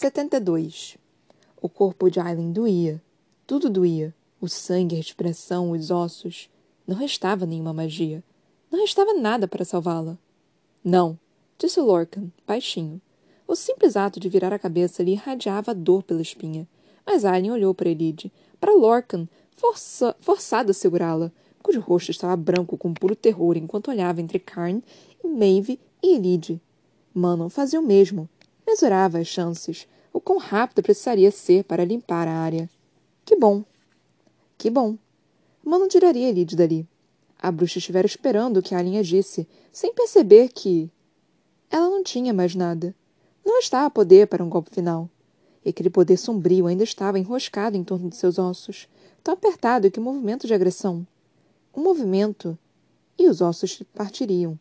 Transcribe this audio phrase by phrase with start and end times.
[0.00, 0.96] 72.
[1.60, 3.02] O corpo de Aileen doía.
[3.46, 4.14] Tudo doía.
[4.40, 6.48] O sangue, a respiração, os ossos.
[6.86, 8.24] Não restava nenhuma magia.
[8.70, 10.16] Não restava nada para salvá-la.
[10.82, 11.18] Não,
[11.58, 12.98] disse Lorcan, baixinho.
[13.46, 16.66] O simples ato de virar a cabeça lhe irradiava dor pela espinha.
[17.04, 21.30] Mas Aileen olhou para Elide, para Lorcan, força, forçado a segurá-la,
[21.62, 24.82] cujo rosto estava branco com puro terror enquanto olhava entre Karn
[25.22, 26.58] e Maeve e Elide.
[27.12, 28.30] Manon fazia o mesmo.
[28.70, 32.70] Mesurava as chances, o quão rápido precisaria ser para limpar a área.
[33.24, 33.64] Que bom.
[34.56, 34.96] Que bom.
[35.64, 36.86] Manon tiraria Elide dali.
[37.36, 40.88] A bruxa estivera esperando que Alien agisse, sem perceber que...
[41.68, 42.94] Ela não tinha mais nada.
[43.44, 45.10] Não estava a poder para um golpe final.
[45.64, 48.86] E aquele poder sombrio ainda estava enroscado em torno de seus ossos,
[49.20, 51.04] tão apertado que o movimento de agressão...
[51.74, 52.56] Um movimento...
[53.18, 54.56] E os ossos partiriam.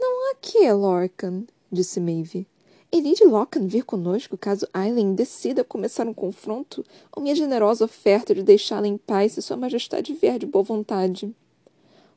[0.00, 2.46] Não há que, Lorcan, disse Maeve.
[2.92, 8.42] Elide Lockhart vir conosco caso Aileen decida começar um confronto, ou minha generosa oferta de
[8.42, 11.34] deixá-la em paz se Sua Majestade vier de boa vontade.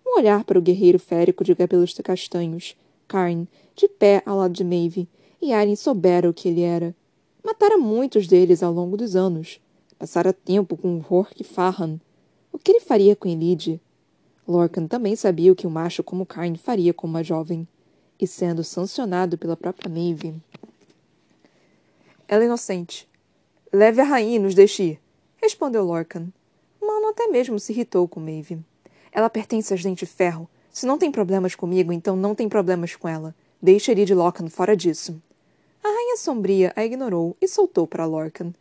[0.06, 4.64] Um olhar para o guerreiro férico de cabelos castanhos, Karn, de pé ao lado de
[4.64, 5.09] Maeve,
[5.41, 6.95] e Aileen soubera o que ele era.
[7.44, 9.59] Matara muitos deles ao longo dos anos.
[9.97, 12.00] Passara tempo com Hork Farhan.
[12.52, 13.81] O que ele faria com Elide?
[14.47, 17.67] Lorcan também sabia o que um macho como Karn faria com uma jovem
[18.20, 20.36] e sendo sancionado pela própria Maeve.
[22.28, 23.08] Ela é inocente.
[23.72, 25.02] Leve a rainha e nos deixe ir,
[25.42, 26.28] respondeu Lorcan.
[26.81, 28.59] Mano até mesmo se irritou com Maeve.
[29.12, 30.50] Ela pertence às Dente Ferro.
[30.72, 33.36] Se não tem problemas comigo, então não tem problemas com ela.
[33.62, 35.22] Deixe de Lorcan fora disso.
[35.84, 38.53] A rainha sombria a ignorou e soltou para Lorcan.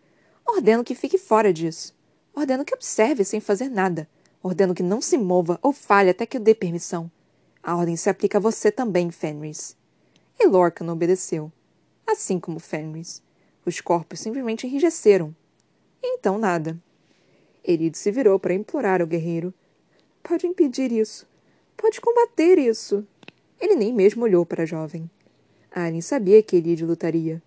[0.46, 1.94] Ordeno que fique fora disso.
[2.34, 4.08] Ordeno que observe sem fazer nada.
[4.42, 7.10] Ordeno que não se mova ou fale até que eu dê permissão.
[7.68, 9.76] A ordem se aplica a você também, Fenris.
[10.40, 11.52] E Lorcan obedeceu.
[12.06, 13.22] Assim como Fenris.
[13.62, 15.36] Os corpos simplesmente enrijeceram.
[16.02, 16.78] E então nada.
[17.62, 19.52] Erid se virou para implorar ao guerreiro.
[20.22, 21.28] Pode impedir isso.
[21.76, 23.06] Pode combater isso.
[23.60, 25.10] Ele nem mesmo olhou para a jovem.
[25.70, 27.42] Alien sabia que Erid lutaria.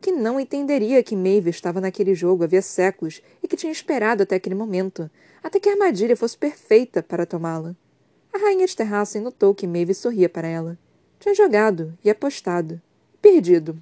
[0.00, 4.34] Que não entenderia que Maeve estava naquele jogo havia séculos e que tinha esperado até
[4.34, 5.08] aquele momento,
[5.40, 7.76] até que a armadilha fosse perfeita para tomá-la.
[8.32, 10.78] A rainha de Terrassen notou que Maeve sorria para ela.
[11.20, 12.80] Tinha jogado e apostado.
[13.20, 13.78] Perdido.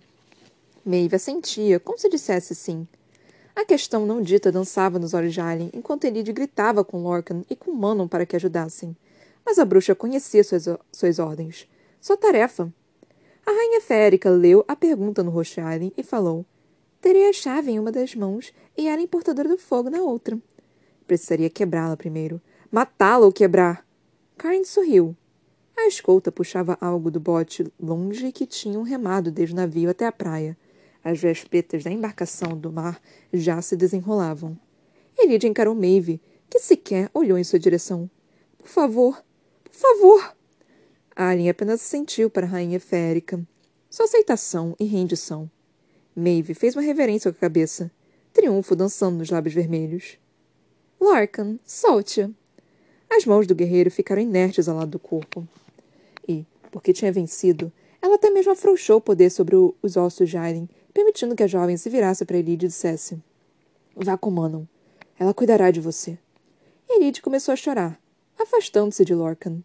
[0.84, 2.86] Maeve assentia, como se dissesse sim.
[3.54, 7.54] A questão não dita dançava nos olhos de Alien, enquanto Elide gritava com Lorcan e
[7.54, 8.96] com Manon para que ajudassem.
[9.46, 11.68] Mas a bruxa conhecia suas, suas ordens.
[12.00, 12.72] Sua tarefa.
[13.46, 16.44] A rainha férica leu a pergunta no rosto de Alien e falou.
[17.00, 20.36] Terei a chave em uma das mãos e Alien portadora do fogo na outra.
[21.06, 22.40] Precisaria quebrá-la primeiro.
[22.70, 23.88] Matá-la ou quebrar.
[24.40, 25.14] Karen sorriu.
[25.76, 30.12] A escolta puxava algo do bote longe que tinham remado desde o navio até a
[30.12, 30.56] praia.
[31.04, 32.98] As vespetas da embarcação do mar
[33.30, 34.58] já se desenrolavam.
[35.18, 38.08] Elide encarou Maeve, que sequer olhou em sua direção.
[38.56, 39.22] Por favor,
[39.62, 40.34] por favor!
[41.14, 43.46] Alien apenas sentiu para a rainha férica.
[43.90, 45.50] Sua aceitação e rendição.
[46.16, 47.90] Maeve fez uma reverência com a cabeça,
[48.32, 50.16] triunfo dançando nos lábios vermelhos.
[50.98, 52.39] Larkin, solte-a!
[53.10, 55.46] As mãos do guerreiro ficaram inertes ao lado do corpo.
[56.28, 60.36] E, porque tinha vencido, ela até mesmo afrouxou o poder sobre o, os ossos de
[60.36, 63.20] Aileen, permitindo que a jovem se virasse para Elide e dissesse:
[63.96, 64.64] Vá com Manon.
[65.18, 66.16] Ela cuidará de você.
[66.88, 68.00] Elide começou a chorar,
[68.38, 69.62] afastando-se de Lorcan.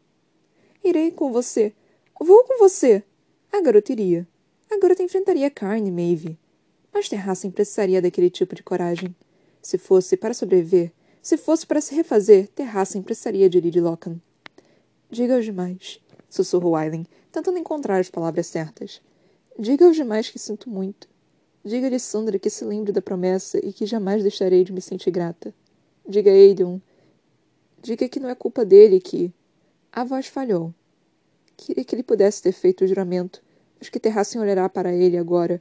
[0.84, 1.74] Irei com você.
[2.20, 3.04] Vou com você.
[3.52, 4.28] A garota iria.
[4.70, 6.38] A garota enfrentaria Carne e Maeve.
[6.94, 9.16] Mas Terrassen precisaria daquele tipo de coragem.
[9.62, 10.92] Se fosse para sobreviver,
[11.25, 14.22] se fosse para se refazer, Terrassen precisaria de Lady Lockham.
[15.09, 16.00] Diga aos demais,
[16.30, 19.02] sussurrou Aileen, tentando encontrar as palavras certas.
[19.58, 21.09] Diga aos demais que sinto muito.
[21.64, 25.52] Diga-lhe Sandra que se lembre da promessa e que jamais deixarei de me sentir grata.
[26.08, 26.80] Diga a Aiden.
[27.81, 29.34] Diga que não é culpa dele que.
[29.91, 30.72] A voz falhou.
[31.58, 33.41] Queria que ele pudesse ter feito o juramento,
[33.80, 35.59] mas que Terrassen olhará para ele agora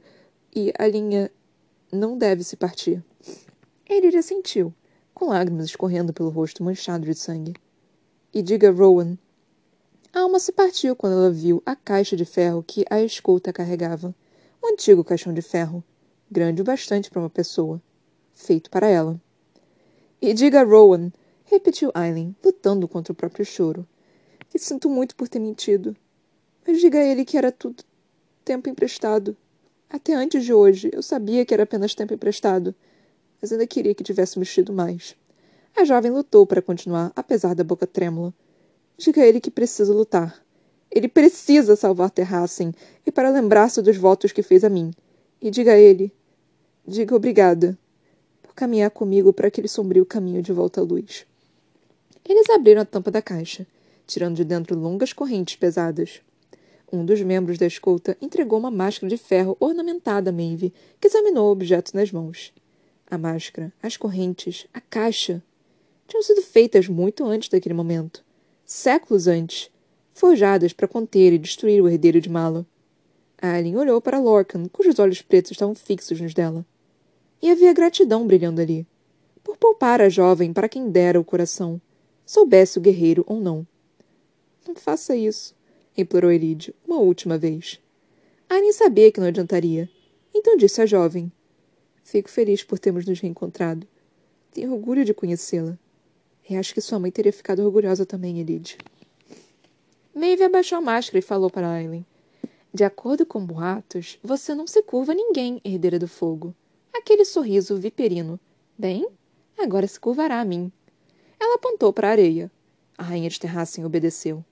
[0.55, 1.31] e a linha
[1.91, 3.03] não deve se partir.
[3.89, 4.71] Ele já sentiu
[5.15, 7.55] com lágrimas escorrendo pelo rosto manchado de sangue.
[8.33, 9.17] E diga Rowan.
[10.13, 14.13] A alma se partiu quando ela viu a caixa de ferro que a escolta carregava.
[14.61, 15.81] Um antigo caixão de ferro,
[16.29, 17.81] grande o bastante para uma pessoa,
[18.33, 19.19] feito para ela.
[20.21, 21.11] E diga Rowan,
[21.45, 23.87] repetiu Aileen, lutando contra o próprio choro,
[24.49, 25.95] que sinto muito por ter mentido.
[26.67, 27.83] Mas diga a ele que era tudo
[28.43, 29.35] tempo emprestado.
[29.89, 32.75] Até antes de hoje, eu sabia que era apenas tempo emprestado
[33.41, 35.15] mas ainda queria que tivesse mexido mais.
[35.75, 38.33] A jovem lutou para continuar, apesar da boca trêmula.
[38.97, 40.41] Diga a ele que precisa lutar.
[40.89, 42.73] Ele precisa salvar Terrassen,
[43.05, 44.91] e para lembrar-se dos votos que fez a mim.
[45.41, 46.13] E diga a ele,
[46.87, 47.77] diga obrigada
[48.41, 51.25] por caminhar comigo para aquele sombrio caminho de volta à luz.
[52.23, 53.67] Eles abriram a tampa da caixa,
[54.07, 56.21] tirando de dentro longas correntes pesadas.
[56.91, 61.49] Um dos membros da escolta entregou uma máscara de ferro ornamentada a Maeve, que examinou
[61.49, 62.53] o objeto nas mãos.
[63.09, 65.43] A máscara, as correntes, a caixa
[66.07, 68.23] tinham sido feitas muito antes daquele momento,
[68.65, 69.69] séculos antes,
[70.13, 72.65] forjadas para conter e destruir o herdeiro de Mala.
[73.39, 76.65] Aileen olhou para Lorcan, cujos olhos pretos estavam fixos nos dela.
[77.41, 78.87] E havia gratidão brilhando ali,
[79.43, 81.79] por poupar a jovem para quem dera o coração,
[82.25, 83.67] soubesse o guerreiro ou não.
[84.67, 85.53] Não faça isso,
[85.95, 87.79] implorou Elide, uma última vez.
[88.49, 89.87] Aileen sabia que não adiantaria,
[90.33, 91.31] então disse à jovem:
[92.05, 93.87] Fico feliz por termos nos reencontrado.
[94.51, 95.75] Tenho orgulho de conhecê-la.
[96.47, 98.77] E acho que sua mãe teria ficado orgulhosa também, Elide.
[100.13, 102.05] Maeve abaixou a máscara e falou para Aileen.
[102.71, 106.53] De acordo com boatos, você não se curva a ninguém, herdeira do fogo.
[106.93, 108.39] Aquele sorriso viperino.
[108.77, 109.07] Bem,
[109.57, 110.71] agora se curvará a mim.
[111.39, 112.51] Ela apontou para a areia.
[112.95, 114.45] A rainha de Terrassen obedeceu.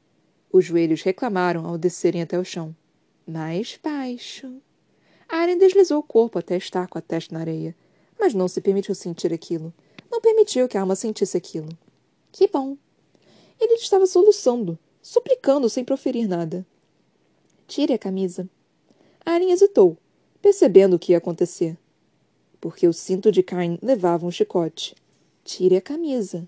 [0.52, 2.76] Os joelhos reclamaram ao descerem até o chão.
[3.28, 4.60] Mais baixo.
[5.28, 7.76] Aren deslizou o corpo até estar com a testa na areia,
[8.20, 9.74] mas não se permitiu sentir aquilo.
[10.12, 11.70] Não permitiu que a alma sentisse aquilo.
[12.32, 12.78] Que bom!
[13.60, 16.66] Ele estava soluçando, suplicando sem proferir nada.
[17.68, 18.48] Tire a camisa.
[19.26, 19.98] Aren hesitou,
[20.42, 21.78] percebendo o que ia acontecer.
[22.60, 24.96] Porque o cinto de Cain levava um chicote.
[25.44, 26.48] Tire a camisa.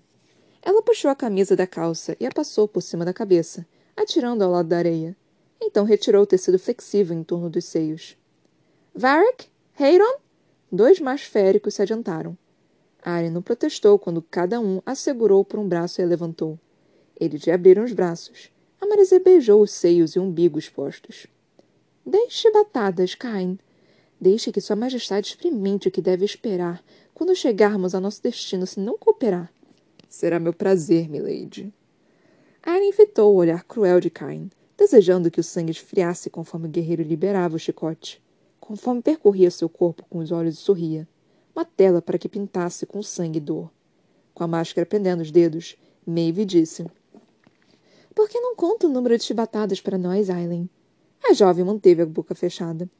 [0.62, 4.50] Ela puxou a camisa da calça e a passou por cima da cabeça, atirando ao
[4.50, 5.16] lado da areia.
[5.60, 8.15] Então retirou o tecido flexível em torno dos seios.
[8.98, 9.50] Varric?
[9.78, 10.20] Heiron?
[10.72, 12.34] Dois mais féricos se adiantaram.
[13.02, 16.58] Arya não protestou quando cada um a segurou por um braço e a levantou.
[17.20, 18.50] Eles lhe abriram os braços.
[18.80, 21.26] A Marizê beijou os seios e umbigo expostos.
[22.06, 23.58] Deixe batadas, Cain.
[24.18, 26.82] Deixe que Sua Majestade experimente o que deve esperar
[27.12, 29.52] quando chegarmos ao nosso destino se não cooperar.
[30.08, 31.70] Será meu prazer, milady.
[32.62, 37.02] Arya fitou o olhar cruel de Cain, desejando que o sangue esfriasse conforme o guerreiro
[37.02, 38.24] liberava o chicote.
[38.66, 41.06] Conforme percorria seu corpo com os olhos e sorria.
[41.54, 43.70] Uma tela para que pintasse com sangue e dor.
[44.34, 46.84] Com a máscara pendendo os dedos, Maeve disse:
[48.12, 50.68] Por que não conta o número de chibatadas para nós, Aileen?
[51.22, 52.90] A jovem manteve a boca fechada.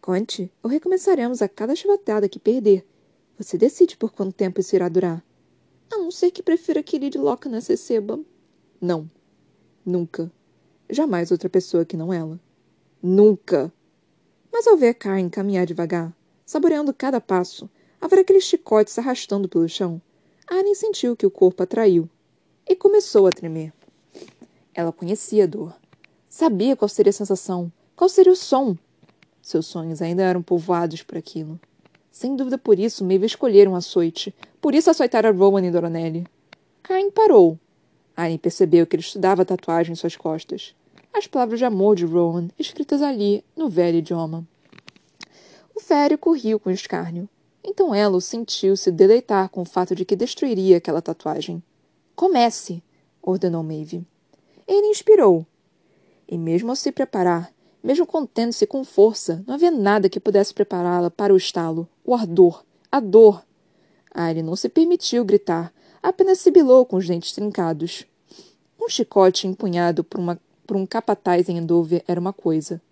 [0.00, 2.84] Conte, ou recomeçaremos a cada chibatada que perder.
[3.38, 5.24] Você decide por quanto tempo isso irá durar.
[5.88, 8.18] A não ser que prefira que Lady Lochner receba.
[8.80, 9.08] Não.
[9.84, 10.32] Nunca.
[10.90, 12.40] Jamais outra pessoa que não ela.
[13.00, 13.72] Nunca!
[14.56, 16.10] Mas ao ver Karen caminhar devagar,
[16.46, 17.68] saboreando cada passo,
[18.00, 20.00] a ver aquele chicote se arrastando pelo chão,
[20.46, 22.08] Aren sentiu que o corpo atraiu
[22.66, 23.70] e começou a tremer.
[24.74, 25.76] Ela conhecia a dor.
[26.26, 28.74] Sabia qual seria a sensação, qual seria o som.
[29.42, 31.60] Seus sonhos ainda eram povoados por aquilo.
[32.10, 34.34] Sem dúvida por isso, Maeve escolheram um açoite.
[34.58, 36.26] Por isso açoitara Rowan e Doronelli.
[36.82, 37.58] Karen parou.
[38.16, 40.74] Aren percebeu que ele estudava a tatuagem em suas costas
[41.12, 44.46] as palavras de amor de Rowan, escritas ali, no velho idioma.
[45.74, 47.28] O férico riu com escárnio.
[47.62, 51.62] Então ela sentiu se deleitar com o fato de que destruiria aquela tatuagem.
[52.14, 52.82] Comece!
[53.20, 54.06] ordenou Maeve.
[54.66, 55.44] Ele inspirou.
[56.28, 61.10] E mesmo ao se preparar, mesmo contendo-se com força, não havia nada que pudesse prepará-la
[61.10, 63.44] para o estalo, o ardor, a dor.
[64.12, 65.72] Ari não se permitiu gritar,
[66.02, 68.04] apenas sibilou com os dentes trincados.
[68.80, 72.82] Um chicote empunhado por uma por um capataz em Endover era uma coisa,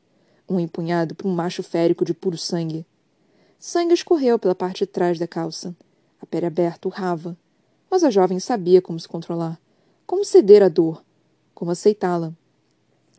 [0.49, 2.87] um empunhado por um macho férico de puro sangue.
[3.59, 5.75] Sangue escorreu pela parte de trás da calça.
[6.21, 7.37] A pele aberta urrava.
[7.91, 9.61] Mas a jovem sabia como se controlar,
[10.07, 11.03] como ceder à dor,
[11.55, 12.33] como aceitá-la.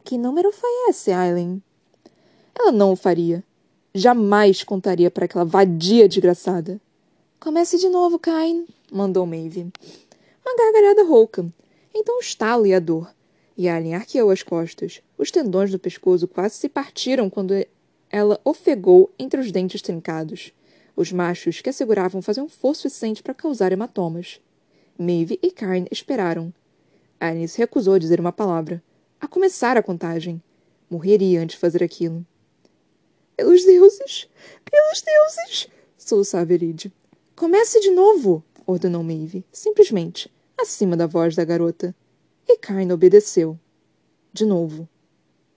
[0.04, 1.62] Que número foi esse, Aileen?
[2.58, 3.44] Ela não o faria.
[3.94, 6.80] Jamais contaria para aquela vadia desgraçada.
[7.40, 9.72] Comece de novo, Cain, mandou Maeve.
[10.46, 11.46] Uma gargalhada rouca.
[11.94, 13.10] Então o estalo e a dor.
[13.58, 15.02] E Alien arqueou as costas.
[15.18, 17.54] Os tendões do pescoço quase se partiram quando
[18.10, 20.52] ela ofegou entre os dentes trincados.
[20.96, 24.40] Os machos que a seguravam faziam força suficiente para causar hematomas.
[24.98, 26.54] Maeve e Karen esperaram.
[27.20, 28.84] Alien se recusou a dizer uma palavra.
[29.20, 30.42] A começar a contagem.
[30.90, 32.26] Morreria antes de fazer aquilo.
[33.36, 34.30] Pelos deuses!
[34.70, 35.68] Pelos deuses!
[35.98, 36.94] soluçava Eride.
[37.36, 38.44] Comece de novo!
[38.66, 41.94] ordenou Maeve, simplesmente, acima da voz da garota.
[42.48, 43.60] E Kain obedeceu.
[44.32, 44.88] De novo.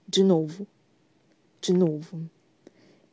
[0.07, 0.67] De novo.
[1.61, 2.29] De novo.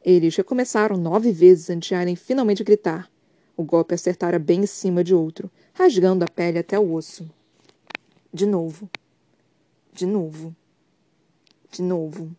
[0.05, 3.11] Eles recomeçaram nove vezes antes de Aren finalmente gritar.
[3.57, 7.29] O golpe acertara bem em cima de outro, rasgando a pele até o osso.
[8.33, 8.89] De novo.
[9.93, 10.55] De novo.
[11.71, 12.37] De novo.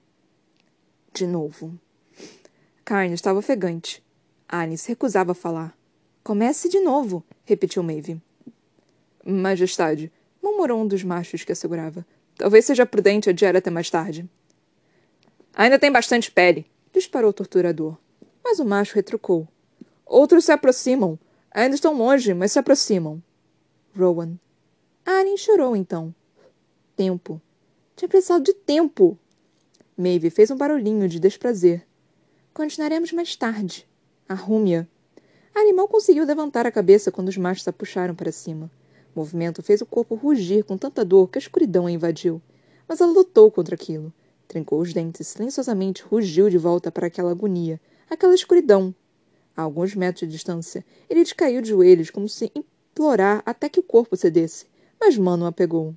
[1.13, 1.79] De novo.
[2.85, 4.03] Carne estava ofegante.
[4.47, 5.77] Anne se recusava a falar.
[6.23, 8.21] Comece de novo, repetiu Maeve.
[9.25, 10.11] Majestade,
[10.47, 12.05] murmurou um dos machos que a segurava.
[12.37, 14.29] Talvez seja prudente adiar até mais tarde.
[15.53, 17.97] Ainda tem bastante pele, disparou o torturador.
[18.43, 19.47] Mas o macho retrucou.
[20.05, 21.19] Outros se aproximam.
[21.51, 23.21] Ainda estão longe, mas se aproximam.
[23.97, 24.37] Rowan.
[25.05, 26.13] Aren chorou então.
[26.95, 27.41] Tempo.
[27.95, 29.17] Tinha precisado de tempo.
[29.97, 31.85] Maeve fez um barulhinho de desprazer.
[32.53, 33.87] Continuaremos mais tarde.
[34.29, 34.87] Arrume-a.
[35.55, 38.69] A animal conseguiu levantar a cabeça quando os machos a puxaram para cima.
[39.17, 42.39] O movimento fez o corpo rugir com tanta dor que a escuridão a invadiu.
[42.87, 44.13] Mas ela lutou contra aquilo.
[44.47, 48.93] Trincou os dentes silenciosamente rugiu de volta para aquela agonia, aquela escuridão.
[49.55, 53.83] A alguns metros de distância, ele caiu de joelhos como se implorar até que o
[53.83, 54.67] corpo cedesse,
[54.99, 55.95] mas Mano a pegou.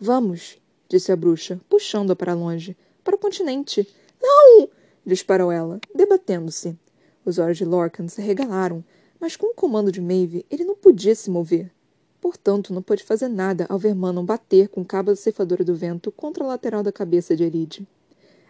[0.00, 3.88] Vamos, disse a bruxa, puxando-a para longe, para o continente.
[4.20, 4.68] Não!
[5.06, 6.76] disparou ela, debatendo-se.
[7.24, 8.84] Os olhos de Lorcan se regalaram,
[9.20, 11.70] mas com o comando de Maeve, ele não podia se mover.
[12.24, 15.74] Portanto, não pôde fazer nada ao ver Manon bater com o cabo da ceifadora do
[15.74, 17.86] vento contra a lateral da cabeça de Elide.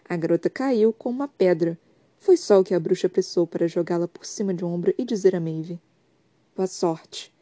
[0.07, 1.77] A garota caiu como uma pedra.
[2.17, 5.03] Foi só o que a bruxa apressou para jogá-la por cima de um ombro e
[5.03, 5.77] dizer a Maeve.
[6.55, 7.33] Boa sorte.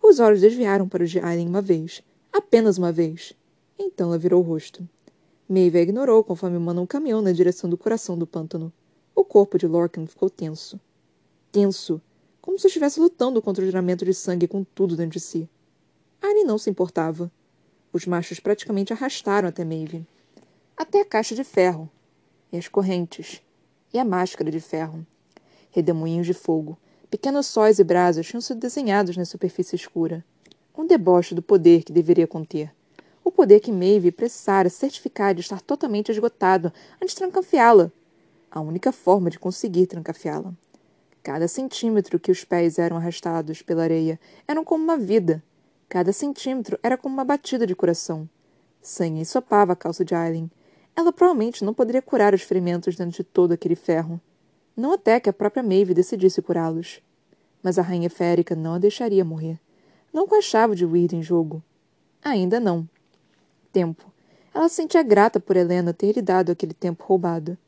[0.00, 2.04] Os olhos desviaram para os de Aileen uma vez.
[2.32, 3.32] Apenas uma vez.
[3.76, 4.88] Então ela virou o rosto.
[5.48, 8.72] Maeve a ignorou conforme Manon caminhou na direção do coração do pântano.
[9.12, 10.78] O corpo de Lorcan ficou tenso.
[11.50, 12.00] Tenso.
[12.40, 15.48] Como se estivesse lutando contra o juramento de sangue com tudo dentro de si.
[16.22, 17.30] Annie não se importava.
[17.92, 20.06] Os machos praticamente arrastaram até Maeve.
[20.76, 21.90] Até a caixa de ferro.
[22.52, 23.42] E as correntes.
[23.92, 25.06] E a máscara de ferro.
[25.70, 26.78] Redemoinhos de fogo.
[27.10, 30.24] Pequenos sóis e brasas tinham sido desenhados na superfície escura.
[30.76, 32.70] Um deboche do poder que deveria conter.
[33.24, 37.90] O poder que Maeve precisara certificar de estar totalmente esgotado antes de trancafiá-la.
[38.50, 40.52] A única forma de conseguir trancafiá-la.
[41.22, 45.42] Cada centímetro que os pés eram arrastados pela areia eram como uma vida,
[45.90, 48.28] Cada centímetro era como uma batida de coração.
[48.80, 50.48] Sangue ensopava a calça de Aileen.
[50.94, 54.20] Ela provavelmente não poderia curar os ferimentos dentro de todo aquele ferro.
[54.76, 57.02] Não até que a própria Maeve decidisse curá-los.
[57.60, 59.58] Mas a rainha férica não a deixaria morrer.
[60.12, 61.60] Não com a chave de Weird em jogo.
[62.22, 62.88] Ainda não.
[63.72, 64.12] Tempo.
[64.54, 67.58] Ela se sentia grata por Helena ter lhe dado aquele tempo roubado.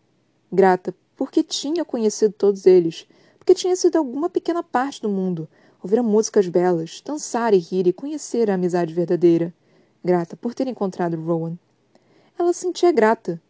[0.51, 3.05] Grata porque tinha conhecido todos eles,
[3.37, 5.49] porque tinha sido alguma pequena parte do mundo,
[5.83, 9.53] ouvir músicas belas, dançar e rir e conhecer a amizade verdadeira.
[10.05, 11.59] Grata por ter encontrado Rowan.
[12.39, 13.41] Ela sentia grata.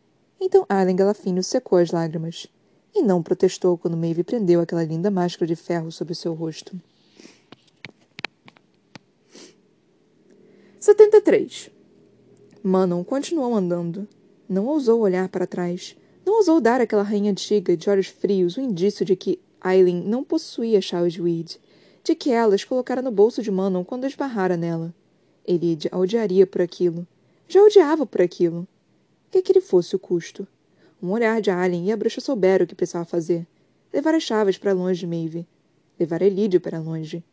[0.40, 2.46] Então Aileen Galafino secou as lágrimas.
[2.94, 6.78] E não protestou quando Maeve prendeu aquela linda máscara de ferro sobre seu rosto.
[10.78, 11.70] 73.
[12.62, 14.06] Manon continuou andando.
[14.48, 15.96] Não ousou olhar para trás.
[16.24, 20.22] Não ousou dar àquela rainha antiga de olhos frios o indício de que Aileen não
[20.22, 21.58] possuía chaves de Weed
[22.04, 24.94] de que elas colocara no bolso de Manon quando esbarrara nela.
[25.46, 27.06] Elide a odiaria por aquilo.
[27.48, 28.66] Já odiava por aquilo.
[29.30, 30.46] Que aquele fosse o custo.
[31.02, 33.46] Um olhar de Alien e a bruxa souberam o que precisava fazer.
[33.92, 35.46] Levar as chaves para longe de Maeve.
[35.98, 37.24] Levar Elide para longe.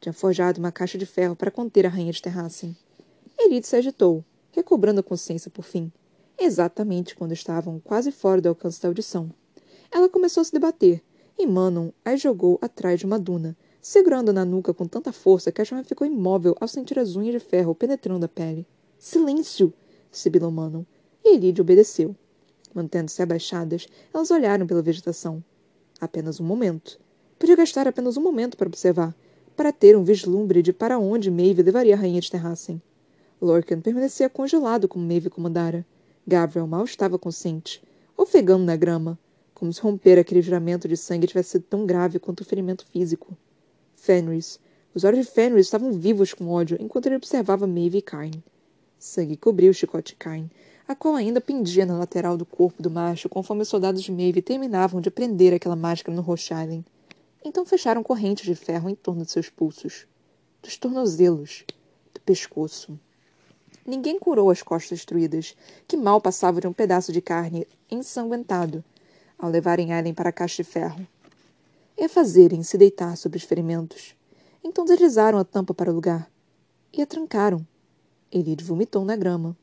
[0.00, 2.76] Tinha forjado uma caixa de ferro para conter a rainha de Terrassen.
[3.38, 5.90] Elide se agitou, recobrando a consciência por fim.
[6.38, 9.30] Exatamente quando estavam quase fora do alcance da audição.
[9.90, 11.02] Ela começou a se debater,
[11.38, 15.60] e Manon as jogou atrás de uma duna, segurando na nuca com tanta força que
[15.60, 18.66] a chama ficou imóvel ao sentir as unhas de ferro penetrando a pele.
[18.98, 19.74] Silêncio!
[20.10, 20.84] sibilou Manon,
[21.22, 22.16] e Elide obedeceu.
[22.74, 25.44] Mantendo-se abaixadas, elas olharam pela vegetação.
[26.00, 26.98] Apenas um momento.
[27.38, 29.14] Podia gastar apenas um momento para observar,
[29.54, 32.80] para ter um vislumbre de para onde Maeve levaria a rainha de Terrassen.
[33.38, 35.84] Lorcan permanecia congelado como Maeve comandara.
[36.26, 37.82] Gabriel mal estava consciente,
[38.16, 39.18] ofegando na grama,
[39.52, 43.36] como se romper aquele juramento de sangue tivesse sido tão grave quanto o ferimento físico.
[44.04, 44.60] Fenris.
[44.94, 48.32] Os olhos de Fenris estavam vivos com ódio enquanto ele observava Maeve e Cain.
[48.98, 50.50] Sangue cobriu o chicote de Cain,
[50.86, 54.42] a qual ainda pendia na lateral do corpo do macho conforme os soldados de Maeve
[54.42, 56.84] terminavam de prender aquela máscara no Rochailen.
[57.42, 60.06] Então fecharam correntes de ferro em torno de seus pulsos,
[60.62, 61.64] dos tornozelos,
[62.12, 63.00] do pescoço.
[63.86, 65.56] Ninguém curou as costas destruídas,
[65.88, 68.84] que mal passavam de um pedaço de carne ensanguentado,
[69.38, 71.06] ao levarem Aileen para a caixa de ferro
[71.96, 74.14] e a fazerem-se deitar sobre os ferimentos.
[74.62, 76.30] Então deslizaram a tampa para o lugar
[76.92, 77.66] e a trancaram.
[78.30, 79.56] Elide vomitou na grama.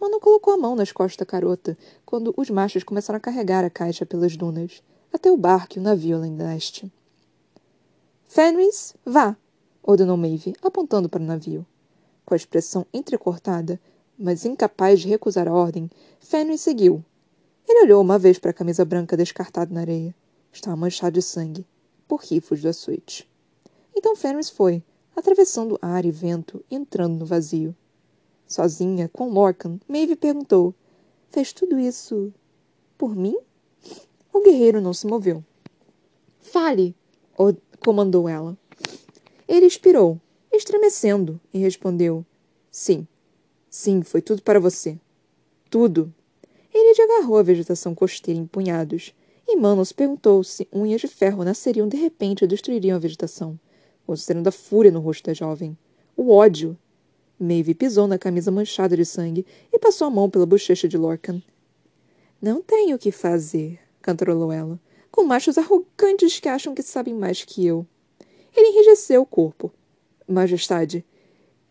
[0.00, 3.70] Mano colocou a mão nas costas da carota quando os machos começaram a carregar a
[3.70, 4.82] caixa pelas dunas,
[5.12, 6.90] até o barco e o navio além leste.
[8.26, 9.36] Fenris, vá!
[9.82, 11.66] ordenou Maeve, apontando para o navio.
[12.24, 13.80] Com a expressão entrecortada,
[14.18, 17.04] mas incapaz de recusar a ordem, Fenris seguiu.
[17.68, 20.14] Ele olhou uma vez para a camisa branca descartada na areia.
[20.52, 21.66] Estava manchado de sangue,
[22.08, 23.28] por rifos do açoite.
[23.94, 24.82] Então Fenris foi,
[25.14, 27.74] atravessando ar e vento entrando no vazio.
[28.46, 30.74] Sozinha, com Lorcan, Maeve perguntou:
[31.30, 32.32] Fez tudo isso
[32.98, 33.36] por mim?
[34.32, 35.44] O guerreiro não se moveu.
[36.40, 36.96] Fale,
[37.84, 38.56] comandou ela.
[39.46, 40.20] Ele expirou,
[40.52, 42.24] estremecendo, e respondeu:
[42.70, 43.06] Sim,
[43.68, 44.98] sim, foi tudo para você.
[45.68, 46.12] Tudo.
[46.72, 49.12] Ele agarrou a vegetação costeira em punhados,
[49.52, 53.58] e Manos perguntou se unhas de ferro nasceriam de repente e destruiriam a vegetação,
[54.06, 55.76] considerando a fúria no rosto da jovem.
[56.16, 56.78] O ódio.
[57.38, 61.42] Maeve pisou na camisa manchada de sangue e passou a mão pela bochecha de Lorcan.
[62.40, 64.78] Não tenho o que fazer, cantarolou ela,
[65.10, 67.84] com machos arrogantes que acham que sabem mais que eu.
[68.56, 69.72] Ele enrijeceu o corpo.
[70.28, 71.04] Majestade,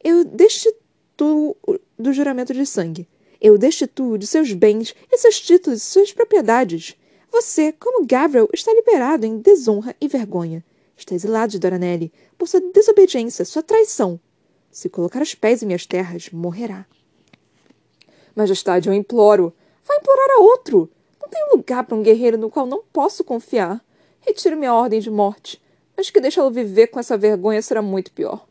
[0.04, 1.56] eu destituo
[1.98, 3.08] do juramento de sangue.
[3.40, 6.98] Eu destituo de seus bens e seus títulos e suas propriedades.
[7.32, 10.64] Você, como Gabriel, está liberado em desonra e vergonha.
[10.98, 14.20] Está exilado de Doranelli por sua desobediência, sua traição.
[14.72, 16.86] Se colocar os pés em minhas terras, morrerá.
[18.36, 19.54] Majestade, eu imploro.
[19.86, 20.90] Vá implorar a outro.
[21.22, 23.84] Não tenho lugar para um guerreiro no qual não posso confiar.
[24.20, 25.62] Retiro minha ordem de morte.
[25.96, 28.48] Mas que deixá-lo viver com essa vergonha será muito pior.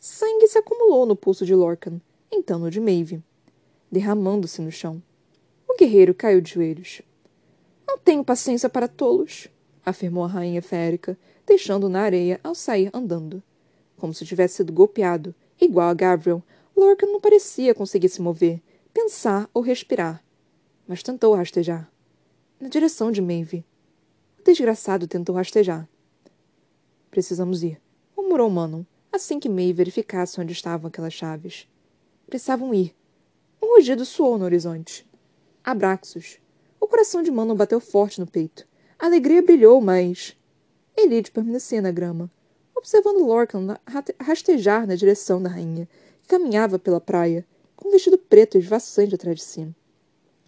[0.00, 2.00] Sangue se acumulou no pulso de Lorcan,
[2.30, 3.22] então no de Maeve,
[3.90, 5.00] derramando-se no chão.
[5.68, 7.02] O guerreiro caiu de joelhos.
[7.92, 9.48] Não tenho paciência para tolos,
[9.84, 13.42] afirmou a rainha férica, deixando-o na areia ao sair andando.
[13.98, 16.42] Como se tivesse sido golpeado, igual a Gabriel,
[16.74, 18.62] Lorcan não parecia conseguir se mover,
[18.94, 20.24] pensar ou respirar.
[20.88, 21.86] Mas tentou rastejar.
[22.58, 23.62] Na direção de Maeve.
[24.40, 25.86] O desgraçado tentou rastejar.
[27.10, 27.78] Precisamos ir,
[28.16, 31.68] murmurou Manon, assim que May verificasse onde estavam aquelas chaves.
[32.26, 32.96] Precisavam ir.
[33.62, 35.06] Um rugido soou no horizonte.
[35.62, 36.41] Abraxos.
[36.92, 38.68] Coração de Manon bateu forte no peito.
[38.98, 40.36] A alegria brilhou, mas...
[40.94, 42.30] Elide permanecia na grama,
[42.76, 43.78] observando Lorcan
[44.20, 45.88] rastejar na direção da rainha,
[46.22, 49.74] que caminhava pela praia, com um vestido preto esvaçante atrás de si.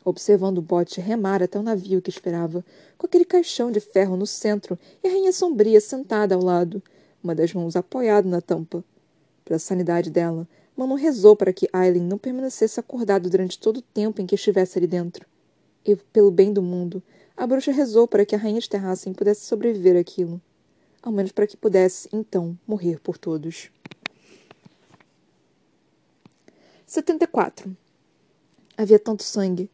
[0.04, 2.62] Observando o bote remar até o navio que esperava,
[2.98, 6.83] com aquele caixão de ferro no centro e a rainha sombria sentada ao lado,
[7.22, 8.85] uma das mãos apoiada na tampa.
[9.46, 14.20] Pela sanidade dela, Manon rezou para que Aileen não permanecesse acordado durante todo o tempo
[14.20, 15.26] em que estivesse ali dentro.
[15.85, 17.03] E, pelo bem do mundo,
[17.37, 20.40] a bruxa rezou para que a rainha de Terrassen pudesse sobreviver àquilo.
[21.03, 23.70] Ao menos para que pudesse, então, morrer por todos.
[26.87, 27.77] 74.
[28.77, 29.68] Havia tanto sangue.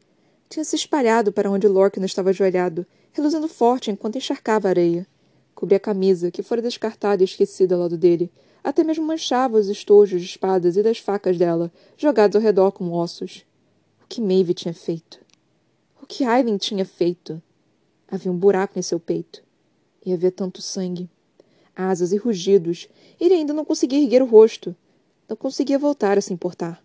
[0.48, 5.06] Tinha se espalhado para onde Lorcan estava ajoelhado, reluzindo forte enquanto encharcava a areia.
[5.54, 8.32] Cobria a camisa, que fora descartada e esquecida ao lado dele.
[8.64, 12.94] Até mesmo manchava os estojos de espadas e das facas dela, jogados ao redor como
[12.94, 13.44] ossos.
[14.02, 15.20] O que Maeve tinha feito?
[16.12, 17.40] Que Aileen tinha feito?
[18.08, 19.44] Havia um buraco em seu peito.
[20.04, 21.08] E havia tanto sangue.
[21.74, 22.88] Asas e rugidos.
[23.20, 24.74] Ele ainda não conseguia erguer o rosto.
[25.28, 26.82] Não conseguia voltar a se importar.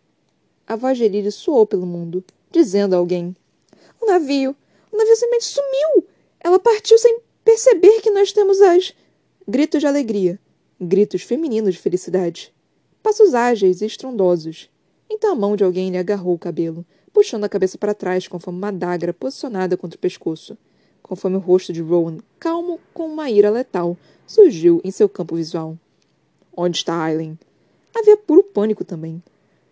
[0.67, 3.35] A voz de Elide soou pelo mundo, dizendo a alguém:
[3.99, 4.55] O navio!
[4.91, 6.07] O navio simplesmente sumiu!
[6.39, 8.93] Ela partiu sem perceber que nós temos as.
[9.47, 10.39] Gritos de alegria.
[10.79, 12.53] Gritos femininos de felicidade.
[13.01, 14.69] Passos ágeis e estrondosos.
[15.09, 18.59] Então a mão de alguém lhe agarrou o cabelo, puxando a cabeça para trás conforme
[18.59, 20.57] uma adaga posicionada contra o pescoço.
[21.01, 23.97] Conforme o rosto de Rowan, calmo com uma ira letal,
[24.27, 25.77] surgiu em seu campo visual.
[26.55, 27.39] Onde está Aileen?
[27.95, 29.23] Havia puro pânico também.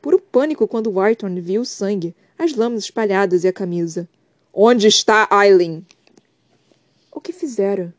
[0.02, 4.08] Puro pânico quando Whitehorn viu o sangue, as lâminas espalhadas e a camisa.
[4.54, 5.86] Onde está Aileen?
[7.12, 7.94] O que fizera?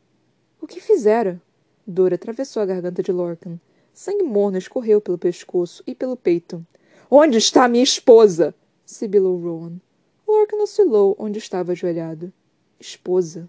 [0.59, 1.38] O que fizera?
[1.87, 3.61] Dora atravessou a garganta de Lorcan.
[3.92, 6.64] Sangue morno escorreu pelo pescoço e pelo peito.
[7.11, 8.54] Onde está minha esposa?
[8.85, 9.81] Sibilou Rowan.
[10.27, 12.33] Lorcan oscilou onde estava ajoelhado.
[12.79, 13.49] Esposa.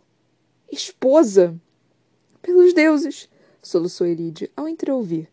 [0.71, 1.60] Esposa!
[2.41, 3.30] Pelos deuses!
[3.62, 5.28] soluçou Elide ao entreouvir,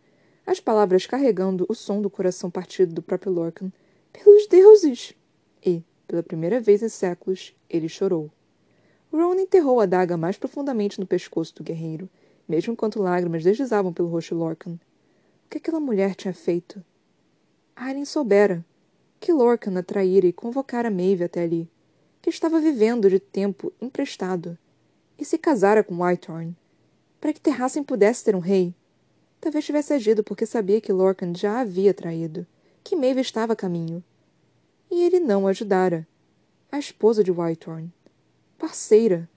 [0.47, 3.71] as palavras carregando o som do coração partido do próprio Lorcan.
[4.13, 5.15] Pelos deuses!
[5.65, 8.31] E, pela primeira vez em séculos, ele chorou.
[9.13, 12.09] Ron enterrou a daga mais profundamente no pescoço do guerreiro,
[12.49, 14.73] mesmo enquanto lágrimas deslizavam pelo rosto de Lorcan.
[14.73, 16.83] O que aquela mulher tinha feito?
[17.77, 18.65] Aileen soubera
[19.23, 21.71] que Lorcan a traíra e convocara Maeve até ali,
[22.21, 24.59] que estava vivendo de tempo emprestado,
[25.17, 26.57] e se casara com Whitehorn,
[27.21, 28.75] para que Terrassen pudesse ter um rei.
[29.41, 32.45] Talvez tivesse agido porque sabia que Lorcan já a havia traído,
[32.83, 34.03] que Maeve estava a caminho.
[34.91, 36.05] E ele não ajudara.
[36.71, 37.93] A esposa de Whitehorn
[38.63, 39.29] parceira.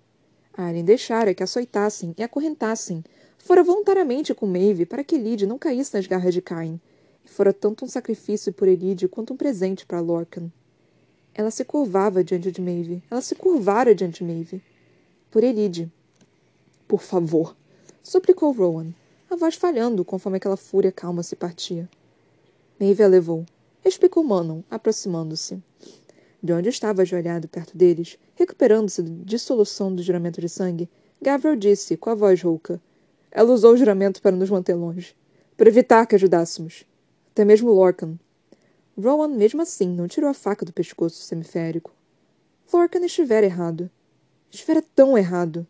[0.56, 3.04] Aren deixara que açoitassem e acorrentassem.
[3.40, 6.80] Fora voluntariamente com Maeve para que Elide não caísse nas garras de Cain.
[7.26, 10.52] E fora tanto um sacrifício por Elide quanto um presente para Lorcan.
[11.34, 13.04] Ela se curvava diante de Maeve.
[13.12, 14.62] Ela se curvara diante de Maeve.
[15.30, 15.92] Por Elide.
[16.88, 17.58] Por favor,
[18.02, 18.94] suplicou Rowan,
[19.30, 21.90] a voz falhando conforme aquela fúria calma se partia.
[22.80, 23.44] Maeve a levou,
[23.84, 25.62] explicou Manon, aproximando-se.
[26.42, 30.88] De onde estava ajoelhado perto deles, recuperando-se da dissolução do juramento de sangue,
[31.22, 32.80] Gabriel disse, com a voz rouca.
[33.32, 35.16] Ela usou o juramento para nos manter longe,
[35.58, 36.86] para evitar que ajudássemos.
[37.36, 38.18] Até mesmo Lorcan.
[38.98, 41.92] Rowan, mesmo assim, não tirou a faca do pescoço semiférico.
[42.72, 43.92] Lorcan estivera errado.
[44.50, 45.68] Estivera tão errado.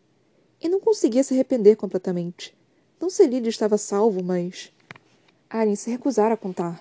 [0.62, 2.56] E não conseguia se arrepender completamente.
[3.00, 4.72] Não Lydia estava salvo, mas.
[5.50, 6.80] Aren se recusara a contar.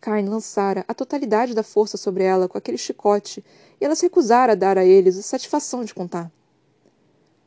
[0.00, 3.44] Cain lançara a totalidade da força sobre ela com aquele chicote
[3.80, 6.30] e ela se recusara a dar a eles a satisfação de contar.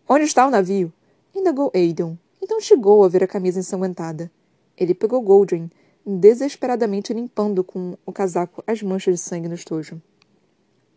[0.05, 0.91] Onde está o navio?
[1.33, 2.17] indagou Aidan.
[2.41, 4.29] Então chegou a ver a camisa ensanguentada.
[4.75, 5.71] Ele pegou Goldrin,
[6.09, 10.01] desesperadamente limpando com o casaco as manchas de sangue no estojo.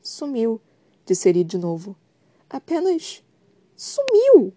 [0.01, 0.61] Sumiu,
[1.05, 1.97] disse ele de novo.
[2.49, 3.25] Apenas
[3.75, 4.53] sumiu!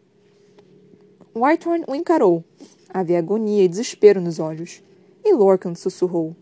[1.36, 2.44] Whitehorn o encarou.
[2.88, 4.84] Havia agonia e desespero nos olhos.
[5.26, 6.36] E Lorcan sussurrou.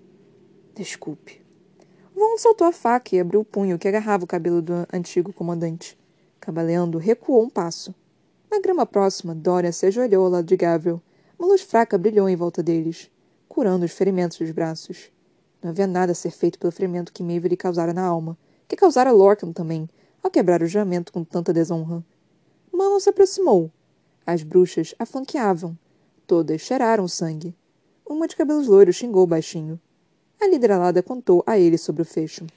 [0.75, 1.41] Desculpe.
[2.13, 5.97] Von soltou a faca e abriu o punho que agarrava o cabelo do antigo comandante.
[6.39, 7.95] Cabaleando, recuou um passo.
[8.49, 11.01] Na grama próxima, Dorian se ajoelhou ao lado de Gabriel.
[11.37, 13.10] Uma luz fraca brilhou em volta deles,
[13.51, 15.11] curando os ferimentos dos braços.
[15.61, 18.77] Não havia nada a ser feito pelo ferimento que Maeve lhe causara na alma, que
[18.77, 19.89] causara Lorcan também,
[20.23, 22.01] ao quebrar o juramento com tanta desonra.
[22.71, 23.69] Manon se aproximou.
[24.25, 25.77] As bruxas a flanqueavam.
[26.25, 27.53] Todas cheiraram sangue.
[28.07, 29.77] Uma de cabelos loiros xingou baixinho.
[30.39, 32.47] A líder alada contou a ele sobre o fecho.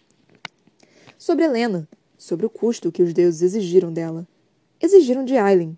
[1.18, 4.28] Sobre Helena, sobre o custo que os deuses exigiram dela.
[4.80, 5.76] Exigiram de Aileen,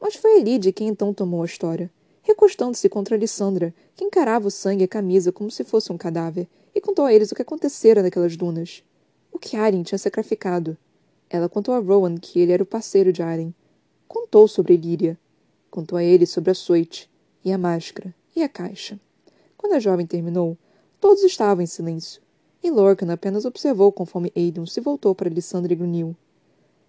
[0.00, 1.90] mas foi Elide quem então tomou a história,
[2.22, 6.48] recostando-se contra Alessandra, que encarava o sangue e a camisa como se fosse um cadáver,
[6.74, 8.82] e contou a eles o que acontecera naquelas dunas.
[9.30, 10.76] O que Aren tinha sacrificado.
[11.28, 13.52] Ela contou a Rowan que ele era o parceiro de Aren.
[14.06, 15.18] Contou sobre Líria.
[15.70, 17.10] Contou a ele sobre a soite,
[17.44, 19.00] e a máscara, e a caixa.
[19.56, 20.56] Quando a jovem terminou,
[21.00, 22.20] todos estavam em silêncio,
[22.62, 26.14] e Lorcan apenas observou conforme Aidan se voltou para Alessandra e grunhiu.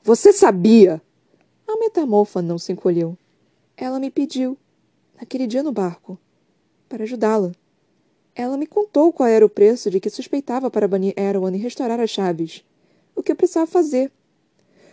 [0.03, 1.01] Você sabia!
[1.67, 3.17] A metamorfa não se encolheu.
[3.75, 4.57] Ela me pediu,
[5.19, 6.17] naquele dia no barco,
[6.89, 7.51] para ajudá-la.
[8.35, 11.99] Ela me contou qual era o preço de que suspeitava para banir Erwan e restaurar
[11.99, 12.63] as chaves.
[13.15, 14.11] O que eu precisava fazer.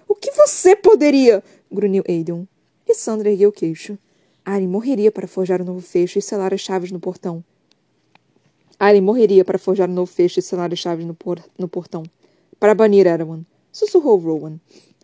[0.06, 1.42] O que você poderia?
[1.70, 2.46] grunhiu Aidan.
[2.86, 3.96] E Sandra ergueu o queixo.
[4.44, 7.44] Ari morreria para forjar o um novo fecho e selar as chaves no portão.
[8.78, 11.68] Ari morreria para forjar o um novo fecho e selar as chaves no, por no
[11.68, 12.02] portão.
[12.58, 14.58] Para banir Erwan, sussurrou Rowan.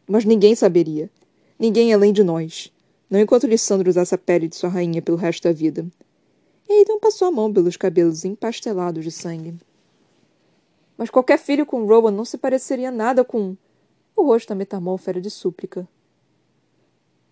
[0.07, 1.11] Mas ninguém saberia.
[1.59, 2.73] Ninguém além de nós.
[3.09, 5.87] Não enquanto Lissandro usasse a pele de sua rainha pelo resto da vida.
[6.69, 9.55] Aidan passou a mão pelos cabelos empastelados de sangue.
[10.99, 13.57] Mas qualquer filho com Rowan não se pareceria nada com.
[14.17, 15.87] O rosto da metamorfa era de súplica.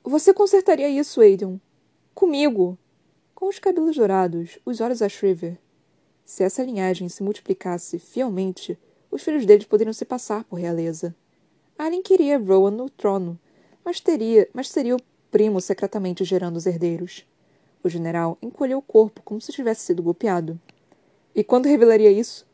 [0.05, 1.59] Você consertaria isso, Aidan?
[2.15, 2.79] Comigo!
[3.35, 5.59] Com os cabelos dourados, os olhos a Shriver.
[6.25, 8.79] Se essa linhagem se multiplicasse fielmente,
[9.11, 11.15] os filhos deles poderiam se passar por realeza.
[11.77, 13.39] Alien queria Rowan no trono,
[13.85, 15.01] mas, teria, mas seria o
[15.35, 17.27] primo secretamente gerando os herdeiros.
[17.83, 20.61] O general encolheu o corpo como se tivesse sido golpeado.
[21.35, 22.47] E quando revelaria isso?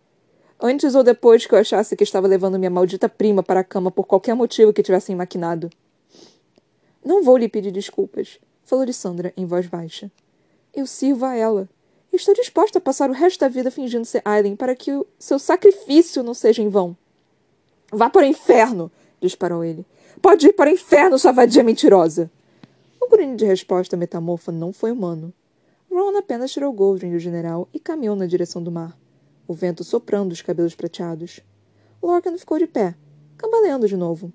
[0.59, 3.90] Antes ou depois que eu achasse que estava levando minha maldita prima para a cama
[3.90, 5.69] por qualquer motivo que tivessem maquinado.
[7.05, 10.11] Não vou lhe pedir desculpas, falou Lissandra em voz baixa.
[10.75, 11.69] Eu sirvo a ela.
[12.11, 15.38] Estou disposta a passar o resto da vida fingindo ser Aileen para que o seu
[15.38, 16.97] sacrifício não seja em vão.
[17.93, 18.90] Vá para o inferno!
[19.21, 19.85] disparou ele.
[20.23, 22.31] Pode ir para o inferno, sua vadia mentirosa!
[23.11, 25.35] O grunho de resposta metamorfa não foi humano.
[25.90, 28.96] Ron apenas tirou Goldring do general e caminhou na direção do mar,
[29.49, 31.40] o vento soprando os cabelos prateados.
[32.01, 32.94] Lorcan ficou de pé,
[33.37, 34.33] cambaleando de novo.